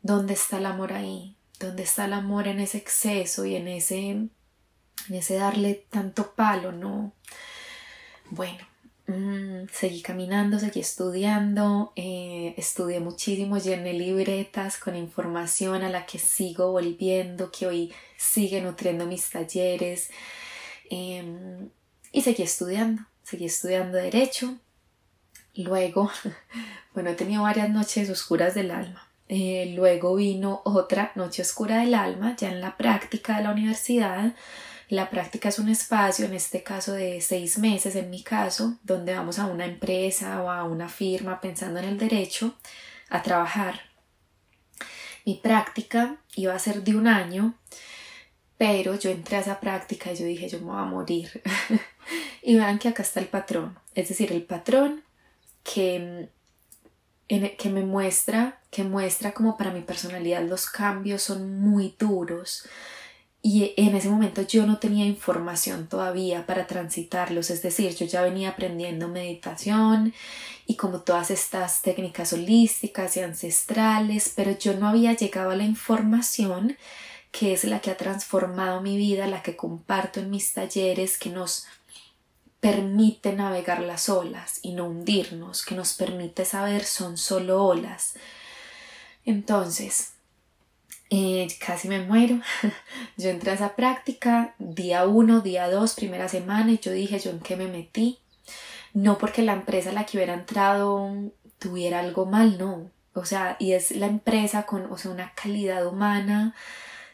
[0.00, 1.36] ¿dónde está el amor ahí?
[1.58, 4.08] ¿Dónde está el amor en ese exceso y en ese
[5.08, 7.12] en ese darle tanto palo, no?
[8.30, 8.64] Bueno,
[9.06, 16.18] Mm, seguí caminando, seguí estudiando, eh, estudié muchísimo, llené libretas con información a la que
[16.18, 20.10] sigo volviendo, que hoy sigue nutriendo mis talleres
[20.88, 21.68] em,
[22.12, 24.56] y seguí estudiando, seguí estudiando derecho.
[25.56, 26.10] Luego,
[26.94, 29.08] bueno, he tenido varias noches oscuras del alma.
[29.28, 34.34] Eh, luego vino otra noche oscura del alma, ya en la práctica de la universidad,
[34.92, 39.14] la práctica es un espacio, en este caso de seis meses, en mi caso, donde
[39.14, 42.58] vamos a una empresa o a una firma pensando en el derecho
[43.08, 43.80] a trabajar.
[45.24, 47.54] Mi práctica iba a ser de un año,
[48.58, 51.42] pero yo entré a esa práctica y yo dije, yo me voy a morir.
[52.42, 55.02] y vean que acá está el patrón, es decir, el patrón
[55.64, 56.28] que,
[57.26, 62.68] que me muestra, que muestra como para mi personalidad los cambios son muy duros
[63.42, 68.22] y en ese momento yo no tenía información todavía para transitarlos, es decir, yo ya
[68.22, 70.14] venía aprendiendo meditación
[70.64, 75.64] y como todas estas técnicas holísticas y ancestrales, pero yo no había llegado a la
[75.64, 76.76] información
[77.32, 81.30] que es la que ha transformado mi vida, la que comparto en mis talleres, que
[81.30, 81.66] nos
[82.60, 88.14] permite navegar las olas y no hundirnos, que nos permite saber son solo olas.
[89.24, 90.12] Entonces,
[91.14, 92.40] eh, casi me muero.
[93.18, 97.30] yo entré a esa práctica día uno, día dos, primera semana y yo dije yo
[97.30, 98.18] en qué me metí.
[98.94, 101.14] No porque la empresa a la que hubiera entrado
[101.58, 102.90] tuviera algo mal, no.
[103.12, 106.54] O sea, y es la empresa con o sea, una calidad humana.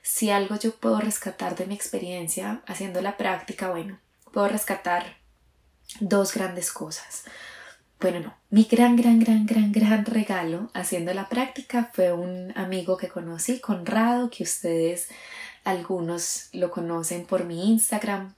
[0.03, 3.99] Si algo yo puedo rescatar de mi experiencia haciendo la práctica, bueno,
[4.33, 5.17] puedo rescatar
[5.99, 7.25] dos grandes cosas.
[8.01, 12.97] Bueno, no, mi gran, gran, gran, gran, gran regalo haciendo la práctica fue un amigo
[12.97, 15.09] que conocí, Conrado, que ustedes
[15.65, 18.37] algunos lo conocen por mi Instagram,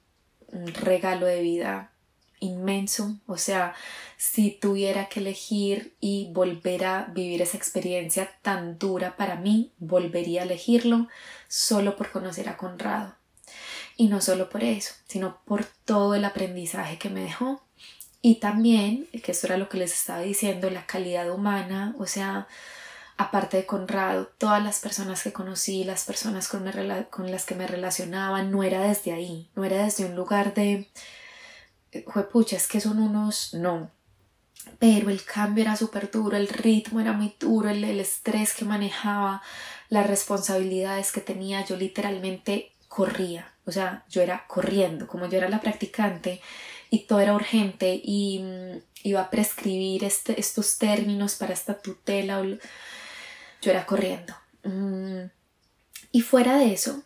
[0.48, 1.92] un regalo de vida
[2.38, 3.74] inmenso, o sea,
[4.16, 10.40] si tuviera que elegir y volver a vivir esa experiencia tan dura para mí, volvería
[10.40, 11.06] a elegirlo
[11.48, 13.14] solo por conocer a Conrado.
[13.98, 17.62] Y no solo por eso, sino por todo el aprendizaje que me dejó
[18.22, 22.46] y también, que esto era lo que les estaba diciendo, la calidad humana, o sea,
[23.16, 26.64] aparte de Conrado, todas las personas que conocí, las personas con,
[27.30, 30.88] las que me relacionaba, no era desde ahí, no era desde un lugar de,
[32.06, 33.90] juepucha, es que son unos, no,
[34.78, 39.42] pero el cambio era súper duro, el ritmo era muy duro, el estrés que manejaba,
[39.88, 45.48] las responsabilidades que tenía, yo literalmente corría, o sea, yo era corriendo, como yo era
[45.48, 46.40] la practicante
[46.90, 52.42] y todo era urgente y mm, iba a prescribir este, estos términos para esta tutela,
[52.42, 54.34] yo era corriendo.
[54.64, 55.30] Mm,
[56.12, 57.02] y fuera de eso,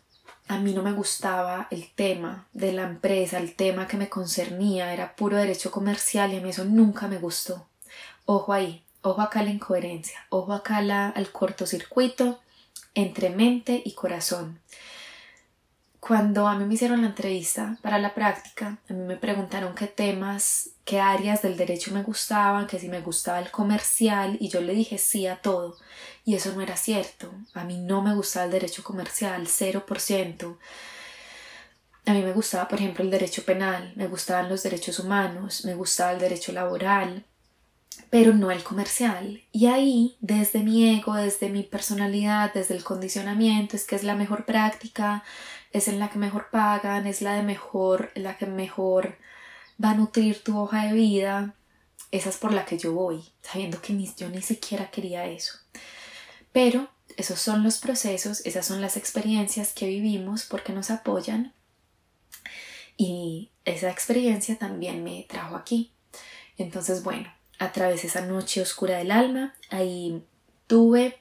[0.47, 4.93] a mí no me gustaba el tema de la empresa, el tema que me concernía,
[4.93, 7.67] era puro derecho comercial y a mí eso nunca me gustó.
[8.25, 12.41] Ojo ahí, ojo acá la incoherencia, ojo acá la, al cortocircuito
[12.95, 14.59] entre mente y corazón.
[16.07, 19.87] Cuando a mí me hicieron la entrevista para la práctica, a mí me preguntaron qué
[19.87, 24.61] temas, qué áreas del derecho me gustaban, que si me gustaba el comercial y yo
[24.61, 25.75] le dije sí a todo.
[26.23, 27.33] Y eso no era cierto.
[27.55, 30.57] A mí no me gustaba el derecho comercial, 0%.
[32.05, 35.73] A mí me gustaba, por ejemplo, el derecho penal, me gustaban los derechos humanos, me
[35.73, 37.25] gustaba el derecho laboral,
[38.11, 39.41] pero no el comercial.
[39.51, 44.15] Y ahí, desde mi ego, desde mi personalidad, desde el condicionamiento, es que es la
[44.15, 45.23] mejor práctica,
[45.75, 49.17] es en la que mejor pagan, es la de mejor, la que mejor
[49.83, 51.53] va a nutrir tu hoja de vida.
[52.11, 55.57] Esa es por la que yo voy, sabiendo que yo ni siquiera quería eso.
[56.53, 61.53] Pero esos son los procesos, esas son las experiencias que vivimos porque nos apoyan.
[62.95, 65.91] Y esa experiencia también me trajo aquí.
[66.57, 70.23] Entonces, bueno, a través de esa noche oscura del alma, ahí
[70.67, 71.19] tuve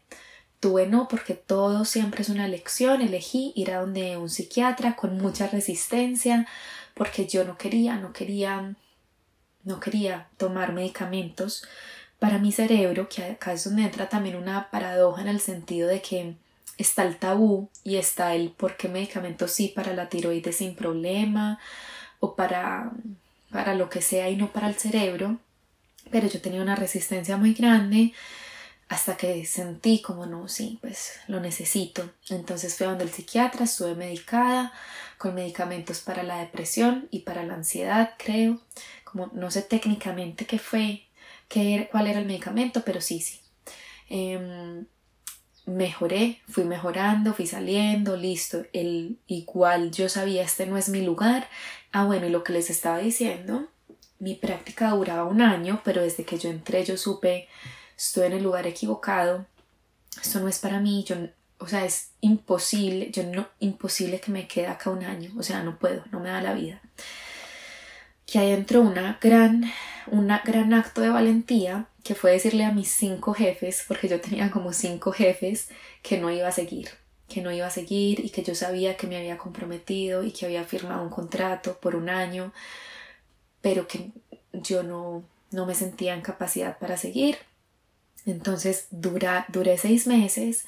[0.64, 3.02] Tuve no, porque todo siempre es una elección.
[3.02, 6.48] Elegí ir a donde un psiquiatra con mucha resistencia,
[6.94, 8.74] porque yo no quería, no quería,
[9.64, 11.66] no quería tomar medicamentos
[12.18, 16.00] para mi cerebro, que acá es donde entra también una paradoja en el sentido de
[16.00, 16.34] que
[16.78, 21.58] está el tabú y está el por qué medicamentos sí para la tiroides sin problema
[22.20, 22.90] o para,
[23.50, 25.36] para lo que sea y no para el cerebro.
[26.10, 28.14] Pero yo tenía una resistencia muy grande
[28.88, 32.10] hasta que sentí como no, sí, pues lo necesito.
[32.28, 34.72] Entonces fui donde el psiquiatra, estuve medicada
[35.18, 38.60] con medicamentos para la depresión y para la ansiedad, creo.
[39.04, 41.06] Como no sé técnicamente qué fue,
[41.48, 43.40] qué cuál era el medicamento, pero sí, sí.
[44.08, 44.86] Em,
[45.66, 48.64] mejoré, fui mejorando, fui saliendo, listo.
[48.72, 51.48] El igual yo sabía este no es mi lugar.
[51.92, 53.68] Ah, bueno, y lo que les estaba diciendo,
[54.18, 57.48] mi práctica duraba un año, pero desde que yo entré yo supe
[57.96, 59.46] estoy en el lugar equivocado,
[60.22, 61.16] esto no es para mí, yo,
[61.58, 65.62] o sea, es imposible, yo no, imposible que me quede acá un año, o sea,
[65.62, 66.80] no puedo, no me da la vida.
[68.26, 69.70] Que ahí entró una gran,
[70.06, 74.50] una gran acto de valentía que fue decirle a mis cinco jefes, porque yo tenía
[74.50, 75.68] como cinco jefes,
[76.02, 76.90] que no iba a seguir,
[77.28, 80.46] que no iba a seguir y que yo sabía que me había comprometido y que
[80.46, 82.52] había firmado un contrato por un año,
[83.62, 84.10] pero que
[84.52, 87.38] yo no, no me sentía en capacidad para seguir
[88.26, 90.64] entonces dura, duré seis meses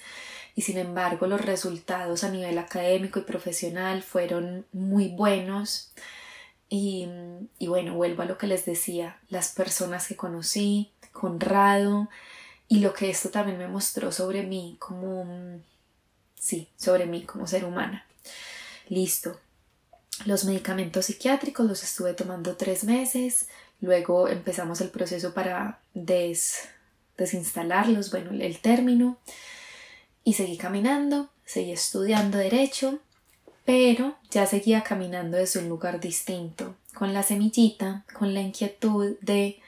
[0.54, 5.92] y sin embargo los resultados a nivel académico y profesional fueron muy buenos.
[6.68, 7.08] Y,
[7.58, 12.08] y bueno, vuelvo a lo que les decía, las personas que conocí, Conrado,
[12.68, 15.60] y lo que esto también me mostró sobre mí como,
[16.38, 18.06] sí, sobre mí como ser humana.
[18.88, 19.40] Listo.
[20.24, 23.48] Los medicamentos psiquiátricos los estuve tomando tres meses,
[23.80, 26.68] luego empezamos el proceso para des,
[27.16, 29.18] desinstalarlos, bueno, el término,
[30.24, 33.00] y seguí caminando, seguí estudiando derecho,
[33.64, 39.60] pero ya seguía caminando desde un lugar distinto, con la semillita, con la inquietud de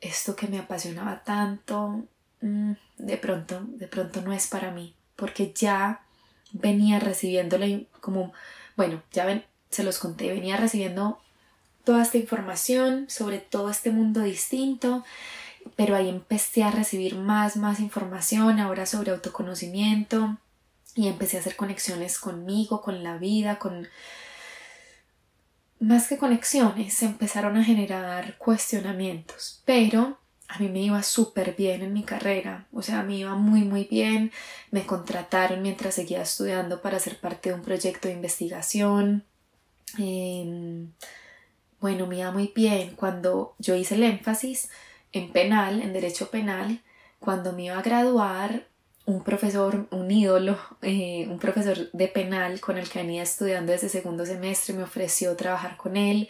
[0.00, 2.04] esto que me apasionaba tanto,
[2.40, 6.02] mm, de pronto, de pronto no es para mí, porque ya
[6.52, 7.58] venía recibiendo
[8.00, 8.32] como,
[8.76, 11.20] bueno, ya se los conté, venía recibiendo
[11.84, 15.04] toda esta información sobre todo este mundo distinto
[15.76, 20.38] pero ahí empecé a recibir más, más información ahora sobre autoconocimiento
[20.94, 23.88] y empecé a hacer conexiones conmigo, con la vida, con...
[25.80, 31.82] Más que conexiones, se empezaron a generar cuestionamientos, pero a mí me iba súper bien
[31.82, 34.30] en mi carrera, o sea, me iba muy muy bien,
[34.70, 39.24] me contrataron mientras seguía estudiando para ser parte de un proyecto de investigación.
[39.98, 40.92] Em,
[41.80, 44.70] bueno, me iba muy bien cuando yo hice el énfasis
[45.14, 46.82] en penal, en derecho penal,
[47.20, 48.66] cuando me iba a graduar,
[49.06, 53.88] un profesor, un ídolo, eh, un profesor de penal con el que venía estudiando desde
[53.88, 56.28] segundo semestre, me ofreció trabajar con él.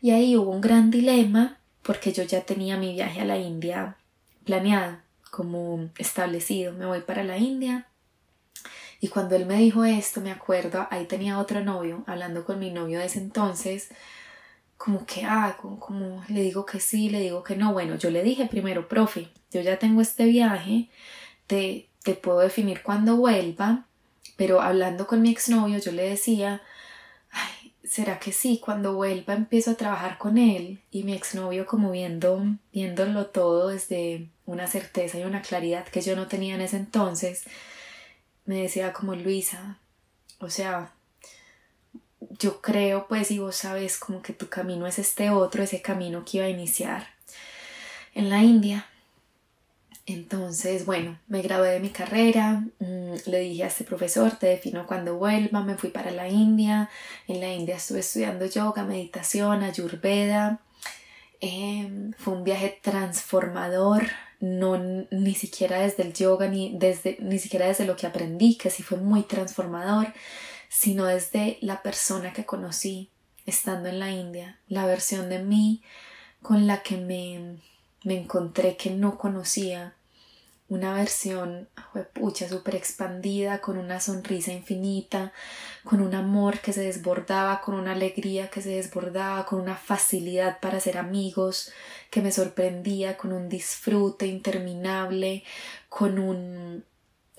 [0.00, 3.96] Y ahí hubo un gran dilema porque yo ya tenía mi viaje a la India
[4.44, 4.98] planeado,
[5.30, 6.72] como establecido.
[6.72, 7.88] Me voy para la India.
[9.00, 12.70] Y cuando él me dijo esto, me acuerdo, ahí tenía otro novio, hablando con mi
[12.70, 13.90] novio de ese entonces,
[14.76, 17.72] como que hago, como le digo que sí, le digo que no.
[17.72, 20.88] Bueno, yo le dije primero, profe, yo ya tengo este viaje,
[21.46, 23.86] te, te puedo definir cuando vuelva,
[24.36, 26.62] pero hablando con mi exnovio yo le decía,
[27.30, 28.60] ay, ¿será que sí?
[28.62, 34.28] Cuando vuelva empiezo a trabajar con él y mi exnovio como viendo, viéndolo todo desde
[34.46, 37.44] una certeza y una claridad que yo no tenía en ese entonces,
[38.44, 39.78] me decía como Luisa,
[40.40, 40.92] o sea,
[42.30, 46.24] yo creo pues y vos sabes como que tu camino es este otro, ese camino
[46.24, 47.08] que iba a iniciar
[48.14, 48.86] en la India.
[50.06, 54.86] Entonces, bueno, me gradué de mi carrera, mm, le dije a este profesor, te defino
[54.86, 56.90] cuando vuelva, me fui para la India,
[57.26, 60.60] en la India estuve estudiando yoga, meditación, ayurveda,
[61.40, 64.04] em, fue un viaje transformador,
[64.40, 64.76] no
[65.10, 68.82] ni siquiera desde el yoga, ni, desde, ni siquiera desde lo que aprendí, que sí
[68.82, 70.12] fue muy transformador,
[70.74, 73.08] sino desde la persona que conocí
[73.46, 75.82] estando en la India, la versión de mí
[76.42, 77.58] con la que me,
[78.02, 79.94] me encontré que no conocía,
[80.68, 81.68] una versión
[82.12, 85.32] pucha súper expandida, con una sonrisa infinita,
[85.84, 90.58] con un amor que se desbordaba, con una alegría que se desbordaba, con una facilidad
[90.58, 91.70] para ser amigos
[92.10, 95.44] que me sorprendía, con un disfrute interminable,
[95.88, 96.84] con un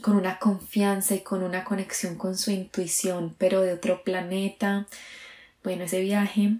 [0.05, 4.85] con una confianza y con una conexión con su intuición, pero de otro planeta.
[5.63, 6.57] Bueno, ese viaje,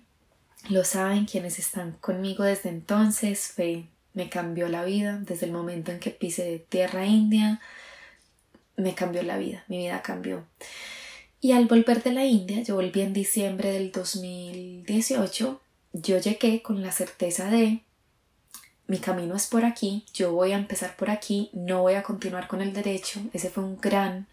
[0.68, 3.84] lo saben quienes están conmigo desde entonces, fue,
[4.16, 7.62] me cambió la vida desde el momento en que pise de tierra india,
[8.78, 10.44] me cambió la vida, mi vida cambió.
[11.40, 15.62] Y al volver de la India, yo volví en diciembre del 2018,
[15.94, 17.84] yo llegué con la certeza de
[18.88, 22.48] mi camino es por aquí, yo voy a empezar por aquí, no voy a continuar
[22.48, 23.20] con el derecho.
[23.34, 24.28] Ese fue un gran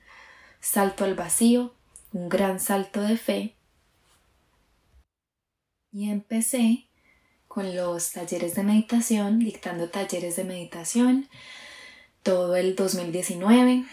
[0.61, 1.75] salto al vacío,
[2.13, 3.55] un gran salto de fe.
[5.93, 6.87] Y empecé
[7.49, 11.29] con los talleres de meditación, dictando talleres de meditación
[12.23, 13.85] todo el 2019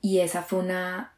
[0.00, 1.14] y esa fue una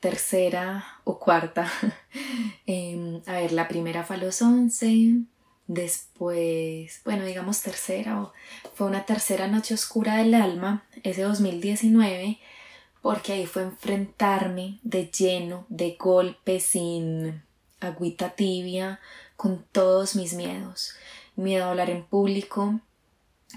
[0.00, 1.70] tercera o cuarta.
[2.66, 5.24] Em, a ver, la primera fue a los 11,
[5.66, 8.30] Después, bueno, digamos tercera,
[8.74, 12.38] fue una tercera noche oscura del alma, ese 2019,
[13.00, 17.42] porque ahí fue enfrentarme de lleno, de golpe, sin
[17.80, 19.00] agüita tibia,
[19.36, 20.94] con todos mis miedos.
[21.36, 22.80] Miedo a hablar en público,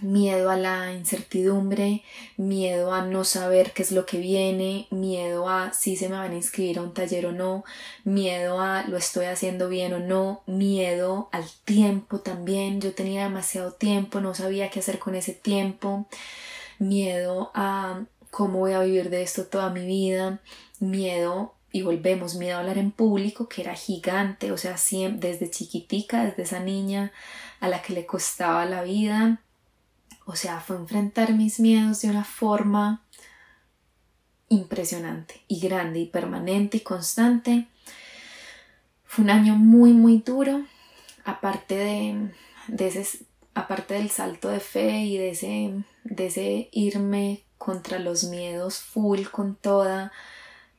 [0.02, 2.04] miedo a la incertidumbre,
[2.38, 6.32] miedo a no saber qué es lo que viene, miedo a si se me van
[6.32, 7.64] a inscribir a un taller o no,
[8.04, 13.72] miedo a lo estoy haciendo bien o no, miedo al tiempo también, yo tenía demasiado
[13.72, 16.08] tiempo, no sabía qué hacer con ese tiempo,
[16.80, 20.42] miedo a cómo voy a vivir de esto toda mi vida,
[20.80, 24.78] miedo y volvemos, miedo a hablar en público, que era gigante, o sea,
[25.18, 27.12] desde chiquitica, desde esa niña
[27.60, 29.42] a la que le costaba la vida,
[30.26, 33.04] o sea, fue enfrentar mis miedos de una forma
[34.50, 37.68] impresionante y grande y permanente y constante.
[39.06, 40.66] Fue un año muy, muy duro,
[41.24, 42.32] aparte de,
[42.68, 45.74] de ese, aparte del salto de fe y de ese,
[46.04, 50.12] de ese irme contra los miedos full con toda,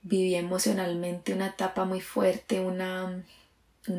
[0.03, 2.78] viví emocionalmente una etapa muy fuerte, un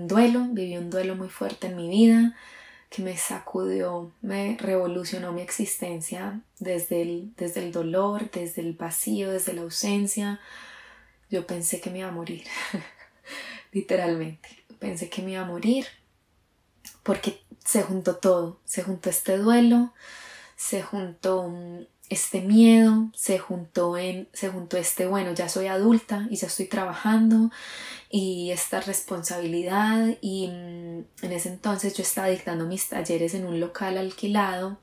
[0.07, 2.35] duelo, viví un duelo muy fuerte en mi vida,
[2.89, 9.31] que me sacudió, me revolucionó mi existencia desde el, desde el dolor, desde el vacío,
[9.31, 10.39] desde la ausencia.
[11.29, 12.45] Yo pensé que me iba a morir,
[13.71, 14.49] literalmente.
[14.79, 15.85] Pensé que me iba a morir
[17.03, 19.93] porque se juntó todo, se juntó este duelo,
[20.55, 21.51] se juntó
[22.09, 26.67] este miedo, se juntó en, se juntó este, bueno, ya soy adulta y ya estoy
[26.67, 27.51] trabajando
[28.09, 33.59] y esta responsabilidad y mm, en ese entonces yo estaba dictando mis talleres en un
[33.59, 34.79] local alquilado,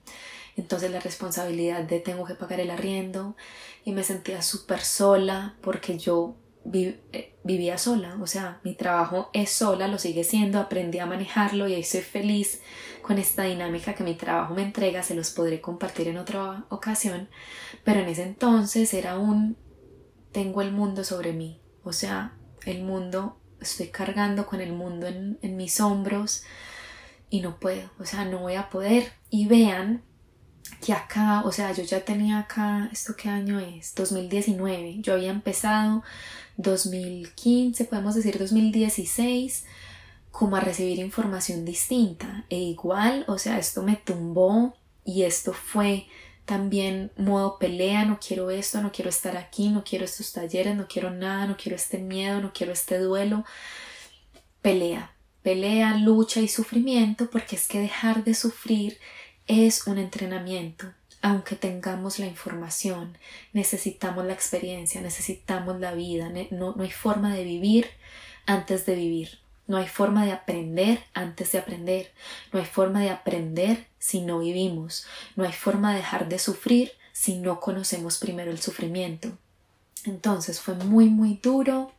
[0.56, 3.36] entonces la responsabilidad de tengo que pagar el arriendo
[3.84, 6.36] y me sentía súper sola porque yo
[6.72, 11.68] eh, vivía sola, o sea, mi trabajo es sola, lo sigue siendo, aprendí a manejarlo
[11.68, 12.62] y estoy feliz
[13.02, 17.28] con esta dinámica que mi trabajo me entrega, se los podré compartir en otra ocasión,
[17.84, 19.58] pero en ese entonces era un
[20.32, 25.38] tengo el mundo sobre mí, o sea, el mundo, estoy cargando con el mundo en,
[25.42, 26.44] en mis hombros
[27.28, 29.12] y no puedo, o sea, no voy a poder.
[29.28, 30.02] Y vean
[30.84, 33.94] que acá, o sea, yo ya tenía acá, ¿esto qué año es?
[33.94, 36.02] 2019, yo había empezado
[36.57, 39.64] 2015, podemos decir 2016,
[40.30, 42.44] como a recibir información distinta.
[42.50, 44.74] E igual, o sea, esto me tumbó
[45.05, 46.07] y esto fue
[46.44, 50.86] también modo pelea, no quiero esto, no quiero estar aquí, no quiero estos talleres, no
[50.86, 53.44] quiero nada, no quiero este miedo, no quiero este duelo.
[54.61, 55.12] Pelea.
[55.42, 58.98] pelea, lucha y sufrimiento, porque es que dejar de sufrir
[59.46, 60.86] es un entrenamiento.
[61.24, 63.16] Aunque tengamos la información,
[63.54, 67.86] necesitamos la experiencia, necesitamos la vida, no, no hay forma de vivir
[68.44, 69.38] antes de vivir.
[69.66, 72.12] No hay forma de aprender antes de aprender.
[72.52, 75.06] No hay forma de aprender si no vivimos.
[75.34, 79.32] No hay forma de dejar de sufrir si no conocemos primero el sufrimiento.
[80.04, 81.92] Entonces fue muy, muy duro.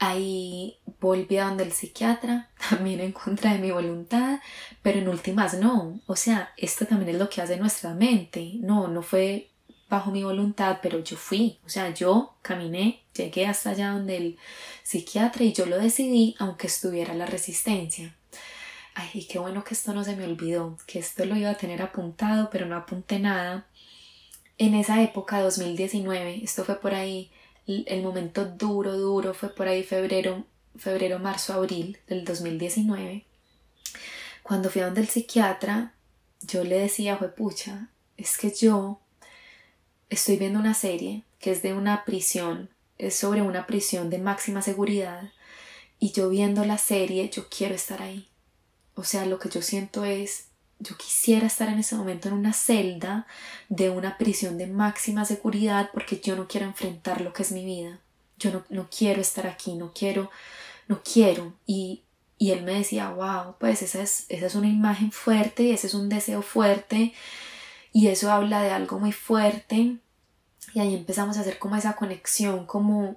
[0.00, 4.40] Ahí volví a donde el psiquiatra, también en contra de mi voluntad,
[4.82, 6.00] pero en últimas no.
[6.06, 8.54] O sea, esto también es lo que hace nuestra mente.
[8.60, 9.50] No, no fue
[9.90, 11.58] bajo mi voluntad, pero yo fui.
[11.66, 14.38] O sea, yo caminé, llegué hasta allá donde el
[14.82, 18.14] psiquiatra y yo lo decidí, aunque estuviera la resistencia.
[18.94, 21.82] Ay, qué bueno que esto no se me olvidó, que esto lo iba a tener
[21.82, 23.66] apuntado, pero no apunté nada.
[24.58, 27.30] En esa época, 2019, esto fue por ahí,
[27.66, 30.44] el momento duro, duro, fue por ahí febrero,
[30.76, 33.24] febrero, marzo, abril del 2019.
[34.42, 35.94] Cuando fui a donde el psiquiatra,
[36.40, 39.00] yo le decía, pucha, es que yo
[40.08, 44.62] estoy viendo una serie que es de una prisión, es sobre una prisión de máxima
[44.62, 45.30] seguridad,
[45.98, 48.28] y yo viendo la serie, yo quiero estar ahí.
[48.94, 50.49] O sea, lo que yo siento es,
[50.80, 53.26] yo quisiera estar en ese momento en una celda
[53.68, 57.64] de una prisión de máxima seguridad porque yo no quiero enfrentar lo que es mi
[57.64, 58.00] vida.
[58.38, 60.30] Yo no, no quiero estar aquí, no quiero,
[60.88, 61.52] no quiero.
[61.66, 62.02] Y,
[62.38, 65.86] y él me decía, wow, pues esa es, esa es una imagen fuerte y ese
[65.86, 67.12] es un deseo fuerte
[67.92, 69.96] y eso habla de algo muy fuerte.
[70.72, 73.16] Y ahí empezamos a hacer como esa conexión, como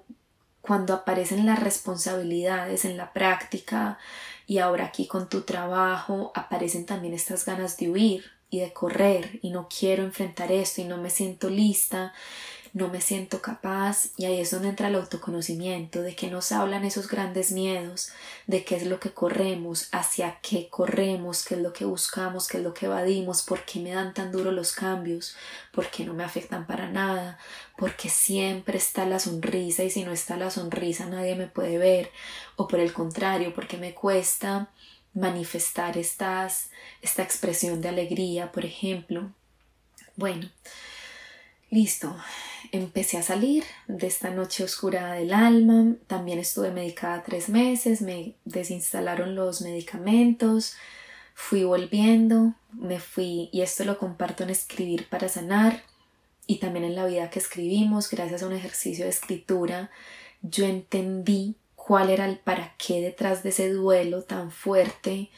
[0.60, 3.98] cuando aparecen las responsabilidades en la práctica,
[4.46, 9.40] y ahora aquí con tu trabajo aparecen también estas ganas de huir y de correr
[9.42, 12.12] y no quiero enfrentar esto y no me siento lista
[12.74, 16.84] no me siento capaz y ahí es donde entra el autoconocimiento, de que nos hablan
[16.84, 18.10] esos grandes miedos,
[18.48, 22.58] de qué es lo que corremos, hacia qué corremos, qué es lo que buscamos, qué
[22.58, 25.36] es lo que evadimos, por qué me dan tan duro los cambios,
[25.72, 27.38] por qué no me afectan para nada,
[27.78, 32.10] porque siempre está la sonrisa y si no está la sonrisa nadie me puede ver,
[32.56, 34.68] o por el contrario, porque me cuesta
[35.14, 36.70] manifestar estas,
[37.02, 39.30] esta expresión de alegría, por ejemplo.
[40.16, 40.50] Bueno,
[41.74, 42.16] listo,
[42.70, 48.36] empecé a salir de esta noche oscura del alma, también estuve medicada tres meses, me
[48.44, 50.76] desinstalaron los medicamentos,
[51.34, 55.82] fui volviendo, me fui, y esto lo comparto en escribir para sanar
[56.46, 59.90] y también en la vida que escribimos, gracias a un ejercicio de escritura,
[60.42, 65.30] yo entendí cuál era el para qué detrás de ese duelo tan fuerte,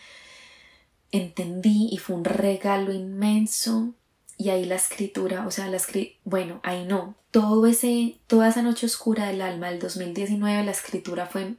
[1.13, 3.95] entendí y fue un regalo inmenso
[4.39, 8.63] y ahí la escritura, o sea, la escri bueno, ahí no, todo ese, toda esa
[8.63, 11.55] noche oscura del alma del 2019, la escritura fue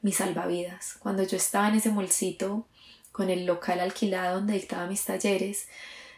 [0.00, 0.96] mi salvavidas.
[0.98, 2.66] Cuando yo estaba en ese molcito
[3.12, 5.68] con el local alquilado donde dictaba mis talleres,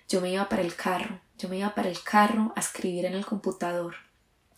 [0.08, 3.14] yo me iba para el carro, yo me iba para el carro a escribir en
[3.14, 3.96] el computador,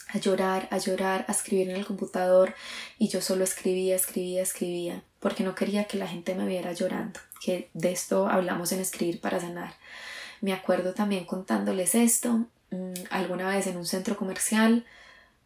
[0.08, 2.54] a llorar, a llorar, a escribir en el computador
[2.98, 7.20] y yo solo escribía, escribía, escribía, porque no quería que la gente me viera llorando,
[7.42, 9.74] que de esto hablamos en escribir para sanar.
[10.40, 14.84] Me acuerdo también contándoles esto mm, alguna vez en un centro comercial.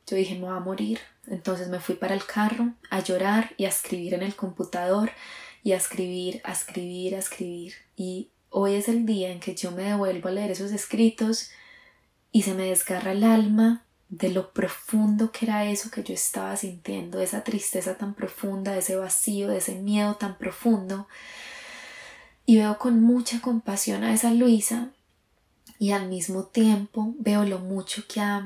[0.07, 1.01] Yo dije, me voy a morir.
[1.29, 5.11] Entonces me fui para el carro a llorar y a escribir en el computador
[5.63, 7.75] y a escribir, a escribir, a escribir.
[7.97, 11.51] Y hoy es el día en que yo me devuelvo a leer esos escritos
[12.33, 16.57] y se me desgarra el alma de lo profundo que era eso que yo estaba
[16.57, 21.07] sintiendo, esa tristeza tan profunda, ese vacío, ese miedo tan profundo
[22.51, 24.89] y veo con mucha compasión a esa Luisa
[25.79, 28.45] y al mismo tiempo veo lo mucho que ha,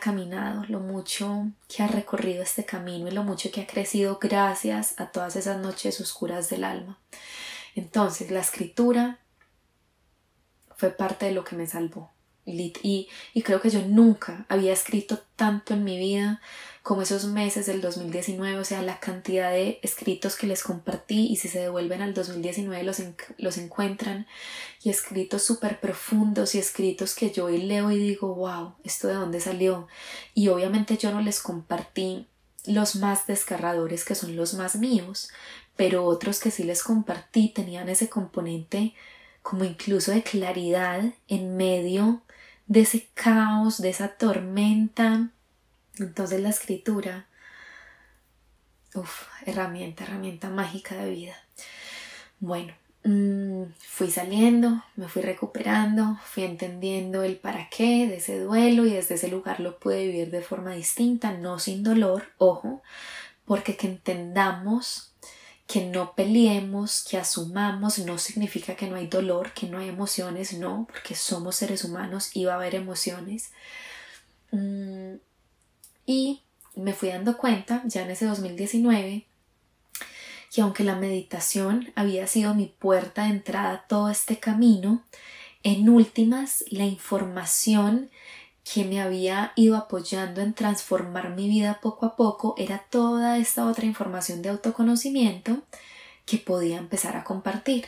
[0.00, 4.98] caminado, lo mucho que ha recorrido este camino y lo mucho que ha crecido gracias
[4.98, 6.98] a todas esas noches oscuras del alma.
[7.76, 9.20] Entonces la escritura
[10.76, 12.10] fue parte de lo que me salvó.
[12.46, 16.40] Y, y creo que yo nunca había escrito tanto en mi vida
[16.84, 21.36] como esos meses del 2019, o sea, la cantidad de escritos que les compartí y
[21.36, 23.02] si se devuelven al 2019 los,
[23.38, 24.26] los encuentran
[24.82, 29.14] y escritos súper profundos y escritos que yo hoy leo y digo, wow, esto de
[29.14, 29.88] dónde salió.
[30.34, 32.26] Y obviamente yo no les compartí
[32.66, 35.30] los más desgarradores que son los más míos,
[35.76, 38.92] pero otros que sí les compartí tenían ese componente
[39.40, 42.22] como incluso de claridad en medio
[42.66, 45.30] de ese caos, de esa tormenta
[45.98, 47.26] entonces la escritura,
[48.94, 51.34] uff, herramienta, herramienta mágica de vida.
[52.40, 52.74] Bueno,
[53.04, 58.90] mm, fui saliendo, me fui recuperando, fui entendiendo el para qué de ese duelo y
[58.90, 62.82] desde ese lugar lo pude vivir de forma distinta, no sin dolor, ojo,
[63.44, 65.13] porque que entendamos
[65.66, 70.52] que no peleemos, que asumamos, no significa que no hay dolor, que no hay emociones,
[70.52, 73.50] no, porque somos seres humanos y va a haber emociones.
[74.50, 75.14] Mm,
[76.06, 76.42] y
[76.76, 79.26] me fui dando cuenta ya en ese 2019
[80.54, 85.02] que aunque la meditación había sido mi puerta de entrada a todo este camino,
[85.64, 88.08] en últimas la información
[88.64, 93.66] que me había ido apoyando en transformar mi vida poco a poco era toda esta
[93.66, 95.58] otra información de autoconocimiento
[96.24, 97.86] que podía empezar a compartir.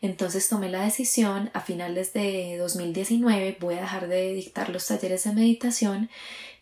[0.00, 5.24] Entonces tomé la decisión a finales de 2019 voy a dejar de dictar los talleres
[5.24, 6.10] de meditación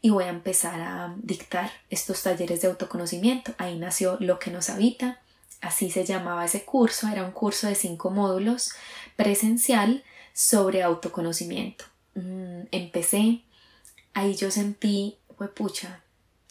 [0.01, 3.55] y voy a empezar a dictar estos talleres de autoconocimiento.
[3.59, 5.21] Ahí nació Lo que nos habita,
[5.61, 8.71] así se llamaba ese curso, era un curso de cinco módulos
[9.17, 11.94] presencial sobre autoconocimiento.
[12.15, 13.43] Mm, empecé,
[14.13, 15.19] ahí yo sentí,
[15.55, 16.03] pucha,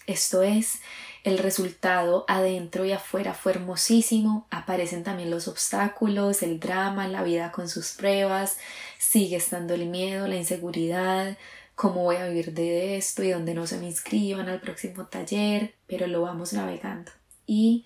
[0.06, 0.82] esto es,
[1.24, 7.52] el resultado adentro y afuera fue hermosísimo, aparecen también los obstáculos, el drama, la vida
[7.52, 8.58] con sus pruebas,
[9.00, 11.38] sigue estando el miedo, la inseguridad,
[11.76, 15.76] cómo voy a vivir de esto y donde no se me inscriban al próximo taller,
[15.88, 17.12] pero lo vamos navegando
[17.48, 17.86] y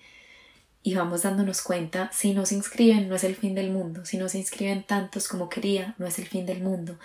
[0.82, 4.16] y vamos dándonos cuenta, si no se inscriben no es el fin del mundo, si
[4.16, 6.98] no se inscriben tantos como quería, no es el fin del mundo.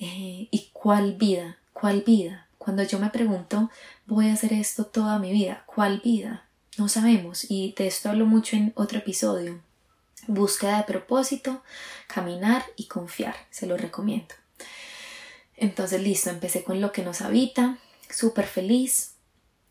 [0.00, 1.58] Eh, ¿Y cuál vida?
[1.72, 2.48] ¿Cuál vida?
[2.58, 3.70] Cuando yo me pregunto,
[4.06, 6.46] voy a hacer esto toda mi vida, ¿cuál vida?
[6.78, 9.60] No sabemos y de esto hablo mucho en otro episodio.
[10.26, 11.62] Búsqueda de propósito,
[12.06, 14.34] caminar y confiar, se lo recomiendo.
[15.56, 17.78] Entonces, listo, empecé con lo que nos habita,
[18.08, 19.14] súper feliz,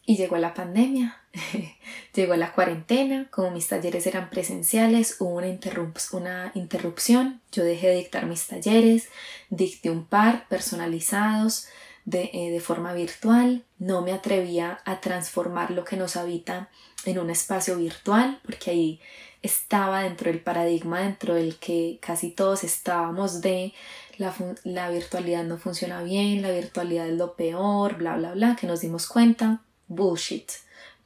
[0.06, 1.20] y llegó la pandemia,
[2.14, 5.48] llegó la cuarentena, como mis talleres eran presenciales, hubo una,
[6.12, 9.10] una interrupción, yo dejé de dictar mis talleres,
[9.49, 11.68] dicté un par personalizados
[12.06, 16.70] de, eh, de forma virtual, no me atrevía a transformar lo que nos habita
[17.06, 18.99] en un espacio virtual, porque ahí
[19.41, 23.74] estaba dentro del paradigma dentro del que casi todos estábamos de
[24.18, 24.34] la,
[24.64, 28.82] la virtualidad no funciona bien, la virtualidad es lo peor, bla, bla, bla, que nos
[28.82, 29.62] dimos cuenta.
[29.88, 30.49] Bullshit.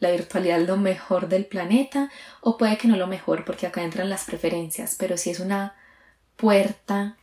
[0.06, 2.12] La virtualidad es lo mejor del planeta
[2.42, 5.76] o puede que no lo mejor porque acá entran las preferencias, pero si es una
[6.36, 7.18] puerta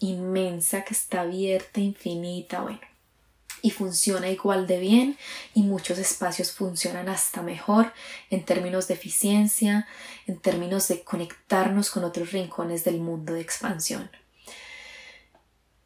[0.00, 2.80] inmensa que está abierta, infinita, bueno,
[3.62, 5.16] y funciona igual de bien
[5.54, 7.92] y muchos espacios funcionan hasta mejor
[8.30, 9.86] en términos de eficiencia,
[10.26, 14.10] en términos de conectarnos con otros rincones del mundo de expansión.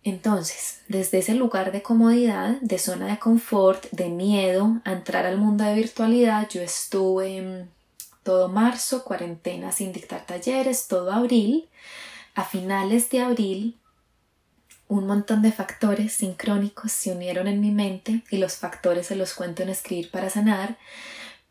[0.04, 5.38] Entonces, desde ese lugar de comodidad, de zona de confort, de miedo a entrar al
[5.38, 7.66] mundo de virtualidad, yo estuve
[8.22, 11.68] todo marzo, cuarentena sin dictar talleres, todo abril.
[12.34, 13.76] A finales de abril,
[14.88, 19.34] un montón de factores sincrónicos se unieron en mi mente y los factores se los
[19.34, 20.78] cuento en escribir para sanar,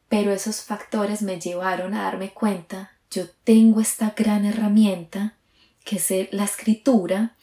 [0.10, 5.34] pero esos factores me llevaron a darme cuenta, yo tengo esta gran herramienta
[5.84, 7.36] que es la escritura,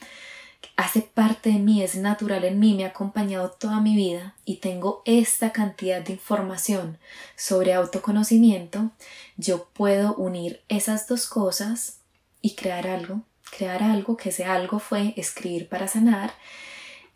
[0.77, 4.57] hace parte de mí, es natural en mí, me ha acompañado toda mi vida y
[4.57, 6.99] tengo esta cantidad de información
[7.37, 8.91] sobre autoconocimiento,
[9.37, 11.99] yo puedo unir esas dos cosas
[12.41, 13.23] y crear algo,
[13.57, 16.35] crear algo, que ese algo fue escribir para sanar.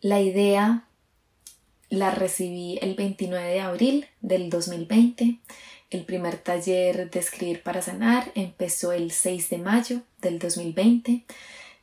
[0.01, 0.85] La idea
[1.91, 5.39] la recibí el 29 de abril del 2020.
[5.91, 11.25] El primer taller de escribir para sanar empezó el 6 de mayo del 2020.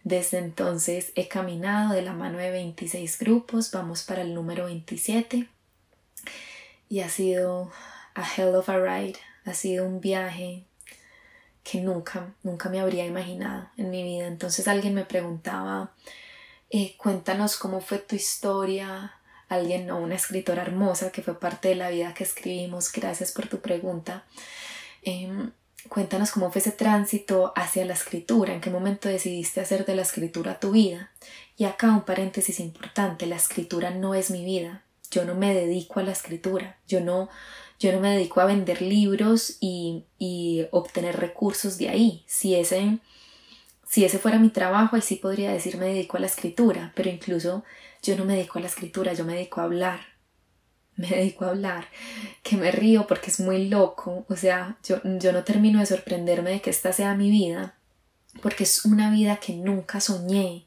[0.06, 5.50] Desde entonces he caminado de la mano de 26 grupos, vamos para el número 27
[6.88, 7.72] y ha sido
[8.14, 10.64] a hell of a ride, ha sido un viaje
[11.64, 14.28] que nunca, nunca me habría imaginado en mi vida.
[14.28, 15.92] Entonces alguien me preguntaba,
[16.70, 19.16] eh, cuéntanos cómo fue tu historia,
[19.50, 23.48] alguien, no, una escritora hermosa que fue parte de la vida que escribimos, gracias por
[23.48, 24.24] tu pregunta.
[25.02, 25.52] Em,
[25.90, 30.02] Cuéntanos cómo fue ese tránsito hacia la escritura, en qué momento decidiste hacer de la
[30.02, 31.12] escritura tu vida.
[31.58, 34.84] Y acá un paréntesis importante, la escritura no es mi vida.
[35.12, 37.30] Yo no me dedico a la escritura, yo no,
[37.80, 42.24] yo no me dedico a vender libros y, y obtener recursos de ahí.
[42.26, 42.98] Si ese,
[43.88, 47.10] si ese fuera mi trabajo, ahí sí podría decir me dedico a la escritura, pero
[47.10, 47.64] incluso
[48.02, 50.15] yo no me dedico a la escritura, yo me dedico a hablar,
[50.96, 51.88] me dedico a hablar,
[52.44, 56.52] que me río porque es muy loco, o sea, yo, yo no termino de sorprenderme
[56.52, 57.76] de que esta sea mi vida,
[58.42, 60.66] porque es una vida que nunca soñé,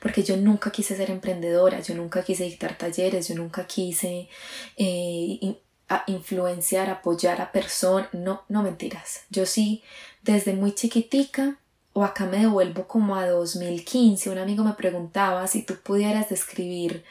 [0.00, 4.28] porque yo nunca quise ser emprendedora, yo nunca quise dictar talleres, yo nunca quise
[4.76, 5.56] eh,
[6.06, 9.82] influenciar, apoyar a personas, no, no mentiras, yo sí,
[10.22, 11.58] desde muy chiquitica,
[11.92, 17.04] o acá me devuelvo como a 2015, un amigo me preguntaba si tú pudieras describir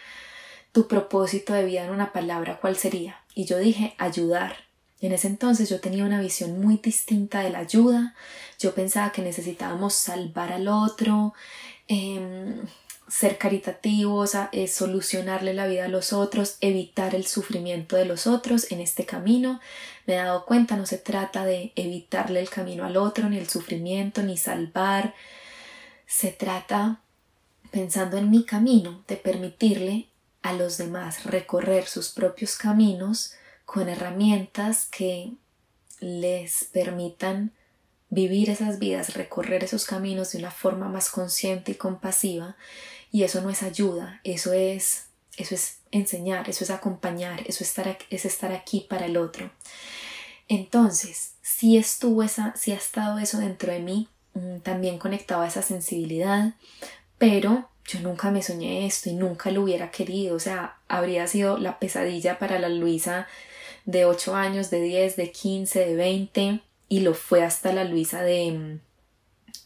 [0.73, 3.21] tu propósito de vida en una palabra, ¿cuál sería?
[3.35, 4.57] Y yo dije ayudar.
[4.99, 8.15] En ese entonces yo tenía una visión muy distinta de la ayuda.
[8.59, 11.33] Yo pensaba que necesitábamos salvar al otro,
[11.87, 12.65] em,
[13.07, 14.31] ser caritativos,
[14.67, 19.59] solucionarle la vida a los otros, evitar el sufrimiento de los otros en este camino.
[20.07, 23.47] Me he dado cuenta, no se trata de evitarle el camino al otro, ni el
[23.47, 25.13] sufrimiento, ni salvar.
[26.07, 27.01] Se trata,
[27.69, 30.07] pensando en mi camino, de permitirle
[30.43, 33.33] a los demás recorrer sus propios caminos
[33.65, 35.33] con herramientas que
[35.99, 37.53] les permitan
[38.09, 42.55] vivir esas vidas, recorrer esos caminos de una forma más consciente y compasiva.
[43.11, 45.05] Y eso no es ayuda, eso es,
[45.37, 49.49] eso es enseñar, eso es acompañar, eso es estar, es estar aquí para el otro.
[50.47, 55.61] Entonces, si estuvo esa, si ha estado eso dentro de mí, mm, también conectaba esa
[55.61, 56.53] sensibilidad,
[57.17, 61.57] pero yo nunca me soñé esto y nunca lo hubiera querido, o sea, habría sido
[61.57, 63.27] la pesadilla para la Luisa
[63.85, 68.21] de 8 años, de 10, de 15, de 20 y lo fue hasta la Luisa
[68.23, 68.79] de mm,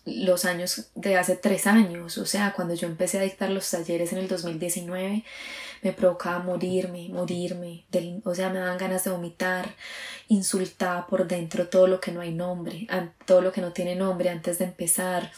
[0.06, 4.14] los años de hace 3 años, o sea, cuando yo empecé a dictar los talleres
[4.14, 5.24] en el 2019
[5.82, 7.86] me provocaba morirme, morirme,
[8.24, 9.76] o sea, me daban ganas de vomitar,
[10.28, 12.88] insultaba por dentro todo lo que no hay nombre,
[13.26, 15.32] todo lo que no tiene nombre antes de empezar,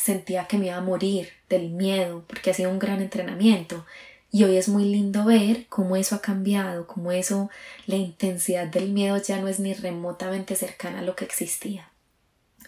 [0.00, 3.84] sentía que me iba a morir del miedo porque ha sido un gran entrenamiento
[4.32, 7.50] y hoy es muy lindo ver cómo eso ha cambiado, cómo eso,
[7.86, 11.90] la intensidad del miedo ya no es ni remotamente cercana a lo que existía.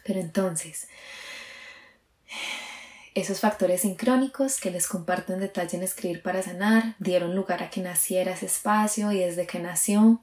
[0.05, 0.89] Pero entonces,
[3.15, 7.71] esos factores sincrónicos que les comparto en detalle en Escribir para Sanar dieron lugar a
[7.71, 10.21] que naciera ese espacio y desde que nació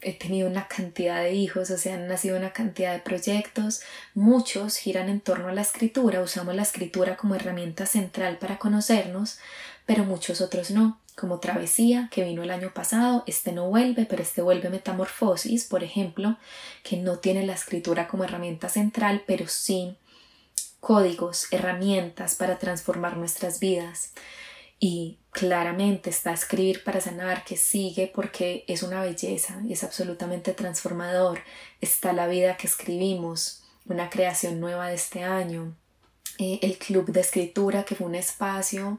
[0.00, 3.80] he tenido una cantidad de hijos, o sea, han nacido una cantidad de proyectos,
[4.14, 9.38] muchos giran en torno a la escritura, usamos la escritura como herramienta central para conocernos,
[9.86, 14.22] pero muchos otros no, como Travesía, que vino el año pasado, este no vuelve, pero
[14.22, 16.36] este vuelve Metamorfosis, por ejemplo,
[16.82, 19.96] que no tiene la escritura como herramienta central, pero sí
[20.86, 24.12] códigos, herramientas para transformar nuestras vidas.
[24.78, 30.52] Y claramente está escribir para sanar que sigue porque es una belleza y es absolutamente
[30.52, 31.40] transformador.
[31.80, 35.74] Está la vida que escribimos, una creación nueva de este año.
[36.38, 38.98] Eh, el club de escritura que fue un espacio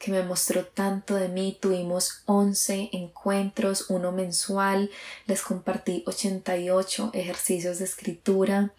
[0.00, 1.56] que me mostró tanto de mí.
[1.60, 4.90] Tuvimos 11 encuentros, uno mensual.
[5.26, 8.72] Les compartí 88 ejercicios de escritura.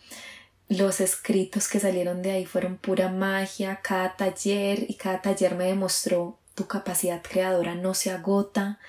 [0.71, 3.81] Los escritos que salieron de ahí fueron pura magia.
[3.83, 8.79] Cada taller y cada taller me demostró tu capacidad creadora no se agota,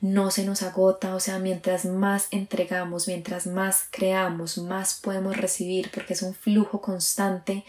[0.00, 5.90] no se nos agota, o sea, mientras más entregamos, mientras más creamos, más podemos recibir
[5.92, 7.64] porque es un flujo constante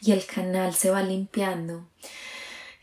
[0.00, 1.86] y el canal se va limpiando.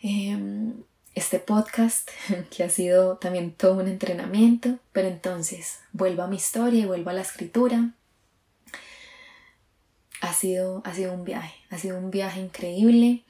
[0.01, 0.73] Em,
[1.15, 2.09] este podcast,
[2.55, 7.09] que ha sido también todo un entrenamiento, pero entonces vuelvo a mi historia y vuelvo
[7.09, 7.93] a la escritura.
[10.21, 13.23] Ha sido, ha sido un viaje, ha sido un viaje increíble.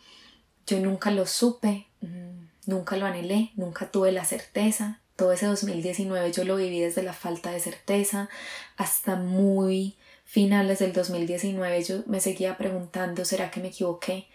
[0.67, 4.99] Yo nunca lo supe, mm, nunca lo anhelé, nunca tuve la certeza.
[5.15, 8.29] Todo ese 2019 yo lo viví desde la falta de certeza
[8.75, 9.95] hasta muy
[10.25, 14.27] finales del 2019 yo me seguía preguntando, ¿será que me equivoqué?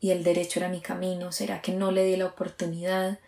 [0.00, 3.18] y el derecho era mi camino, será que no le di la oportunidad,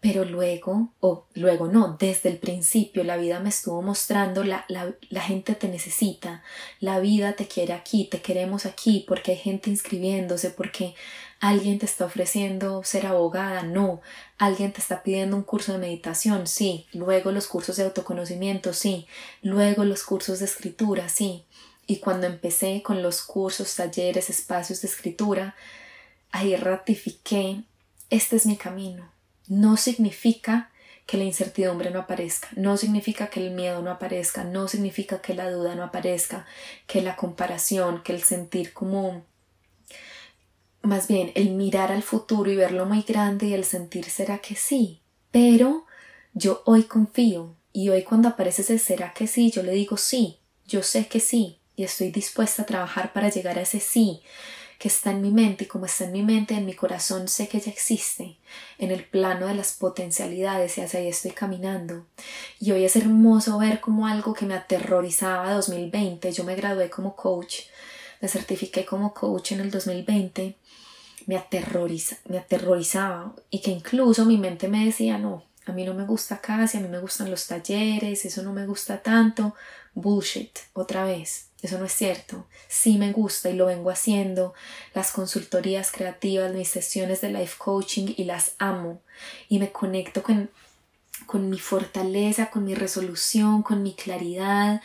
[0.00, 4.94] pero luego, o luego no, desde el principio la vida me estuvo mostrando, la, la,
[5.10, 6.44] la, gente te necesita,
[6.78, 10.94] la vida te quiere aquí, te queremos aquí, porque hay gente inscribiéndose, porque
[11.40, 14.00] alguien te está ofreciendo ser abogada, no,
[14.38, 19.08] alguien te está pidiendo un curso de meditación, sí, luego los cursos de autoconocimiento, sí,
[19.42, 21.44] luego los cursos de escritura, sí.
[21.88, 25.56] Y cuando empecé con los cursos, talleres, espacios de escritura,
[26.30, 27.62] ahí ratifiqué,
[28.10, 29.17] este es mi camino.
[29.48, 30.70] No significa
[31.06, 35.34] que la incertidumbre no aparezca, no significa que el miedo no aparezca, no significa que
[35.34, 36.44] la duda no aparezca,
[36.86, 39.24] que la comparación, que el sentir como
[40.82, 44.54] más bien el mirar al futuro y verlo muy grande y el sentir será que
[44.54, 45.00] sí,
[45.30, 45.86] pero
[46.34, 50.38] yo hoy confío y hoy cuando aparece ese será que sí, yo le digo sí,
[50.66, 54.22] yo sé que sí y estoy dispuesta a trabajar para llegar a ese sí,
[54.78, 57.48] que está en mi mente y como está en mi mente, en mi corazón sé
[57.48, 58.36] que ya existe,
[58.78, 62.06] en el plano de las potencialidades y hacia ahí estoy caminando.
[62.60, 67.16] Y hoy es hermoso ver como algo que me aterrorizaba 2020, yo me gradué como
[67.16, 67.62] coach,
[68.20, 70.56] me certifiqué como coach en el 2020,
[71.26, 75.92] me, aterroriza, me aterrorizaba y que incluso mi mente me decía no, a mí no
[75.92, 79.54] me gusta casi, a mí me gustan los talleres, eso no me gusta tanto,
[79.94, 81.48] bullshit, otra vez.
[81.60, 82.46] Eso no es cierto.
[82.68, 84.54] Sí me gusta y lo vengo haciendo.
[84.94, 89.02] Las consultorías creativas, mis sesiones de life coaching y las amo.
[89.48, 90.50] Y me conecto con,
[91.26, 94.82] con mi fortaleza, con mi resolución, con mi claridad,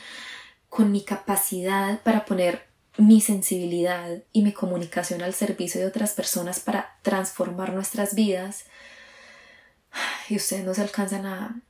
[0.70, 2.66] con mi capacidad para poner
[2.98, 8.66] mi sensibilidad y mi comunicación al servicio de otras personas para transformar nuestras vidas.
[10.30, 11.62] Y ustedes no se alcanzan a,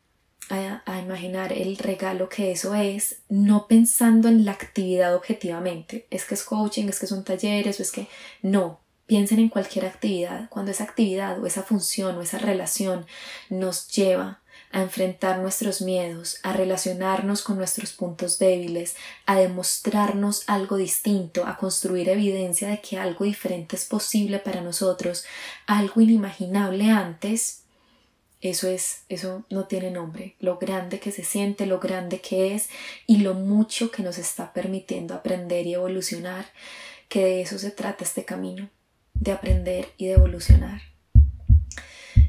[0.49, 6.07] a, imaginar el regalo que eso es, no pensando en la actividad objetivamente.
[6.09, 8.07] Es que es coaching, es que son talleres, o es que
[8.41, 8.81] no.
[9.05, 10.49] Piensen en cualquier actividad.
[10.49, 13.05] Cuando esa actividad o esa función o esa relación
[13.49, 14.41] nos lleva
[14.71, 18.95] a enfrentar nuestros miedos, a relacionarnos con nuestros puntos débiles,
[19.25, 25.25] a demostrarnos algo distinto, a construir evidencia de que algo diferente es posible para nosotros,
[25.67, 27.62] algo inimaginable antes,
[28.43, 32.67] eso es, eso no tiene nombre, lo grande que se siente, lo grande que es
[33.07, 36.47] y lo mucho que nos está permitiendo aprender y evolucionar,
[37.07, 38.69] que de eso se trata este camino,
[39.13, 40.81] de aprender y de evolucionar.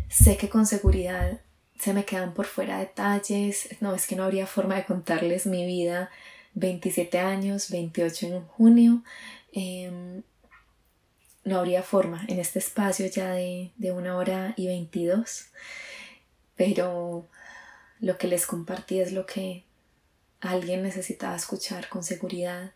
[0.09, 1.41] Sé que con seguridad
[1.81, 5.66] se me quedan por fuera detalles, no es que no habría forma de contarles mi
[5.66, 6.11] vida,
[6.55, 9.03] 27 años, 28 en junio,
[9.53, 10.23] em,
[11.43, 15.49] no habría forma en este espacio ya de, de una hora y 22
[16.56, 17.28] pero
[18.01, 19.64] lo que les compartí es lo que
[20.40, 22.72] alguien necesitaba escuchar con seguridad.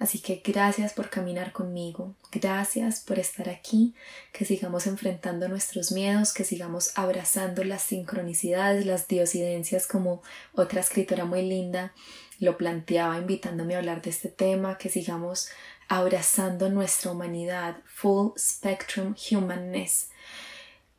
[0.00, 3.94] Así que gracias por caminar conmigo, gracias por estar aquí,
[4.32, 10.22] que sigamos enfrentando nuestros miedos, que sigamos abrazando las sincronicidades, las diosidencias como
[10.52, 11.92] otra escritora muy linda
[12.40, 15.48] lo planteaba invitándome a hablar de este tema, que sigamos
[15.88, 20.10] abrazando nuestra humanidad, full spectrum humanness,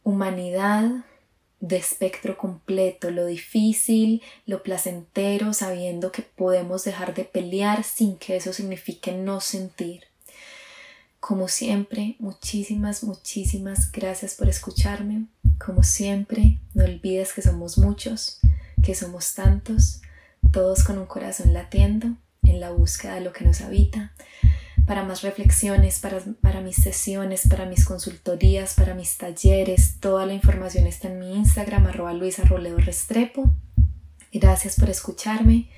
[0.03, 1.05] humanidad
[1.67, 8.35] de espectro completo, lo difícil, lo placentero, sabiendo que podemos dejar de pelear sin que
[8.35, 10.03] eso signifique no sentir.
[11.19, 15.25] Como siempre, muchísimas, muchísimas gracias por escucharme.
[15.57, 18.39] Como siempre, no olvides que somos muchos,
[18.83, 20.01] que somos tantos,
[20.51, 24.13] todos con un corazón latiendo en la búsqueda de lo que nos habita
[24.85, 29.99] para más reflexiones, para, mis sesiones, para mis consultorías, para mis talleres.
[29.99, 32.43] Toda la información está en mi Instagram, arroba Luisa.
[34.31, 35.69] Gracias por escucharme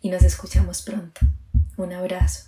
[0.00, 1.20] y nos escuchamos pronto.
[1.76, 2.44] Un abrazo.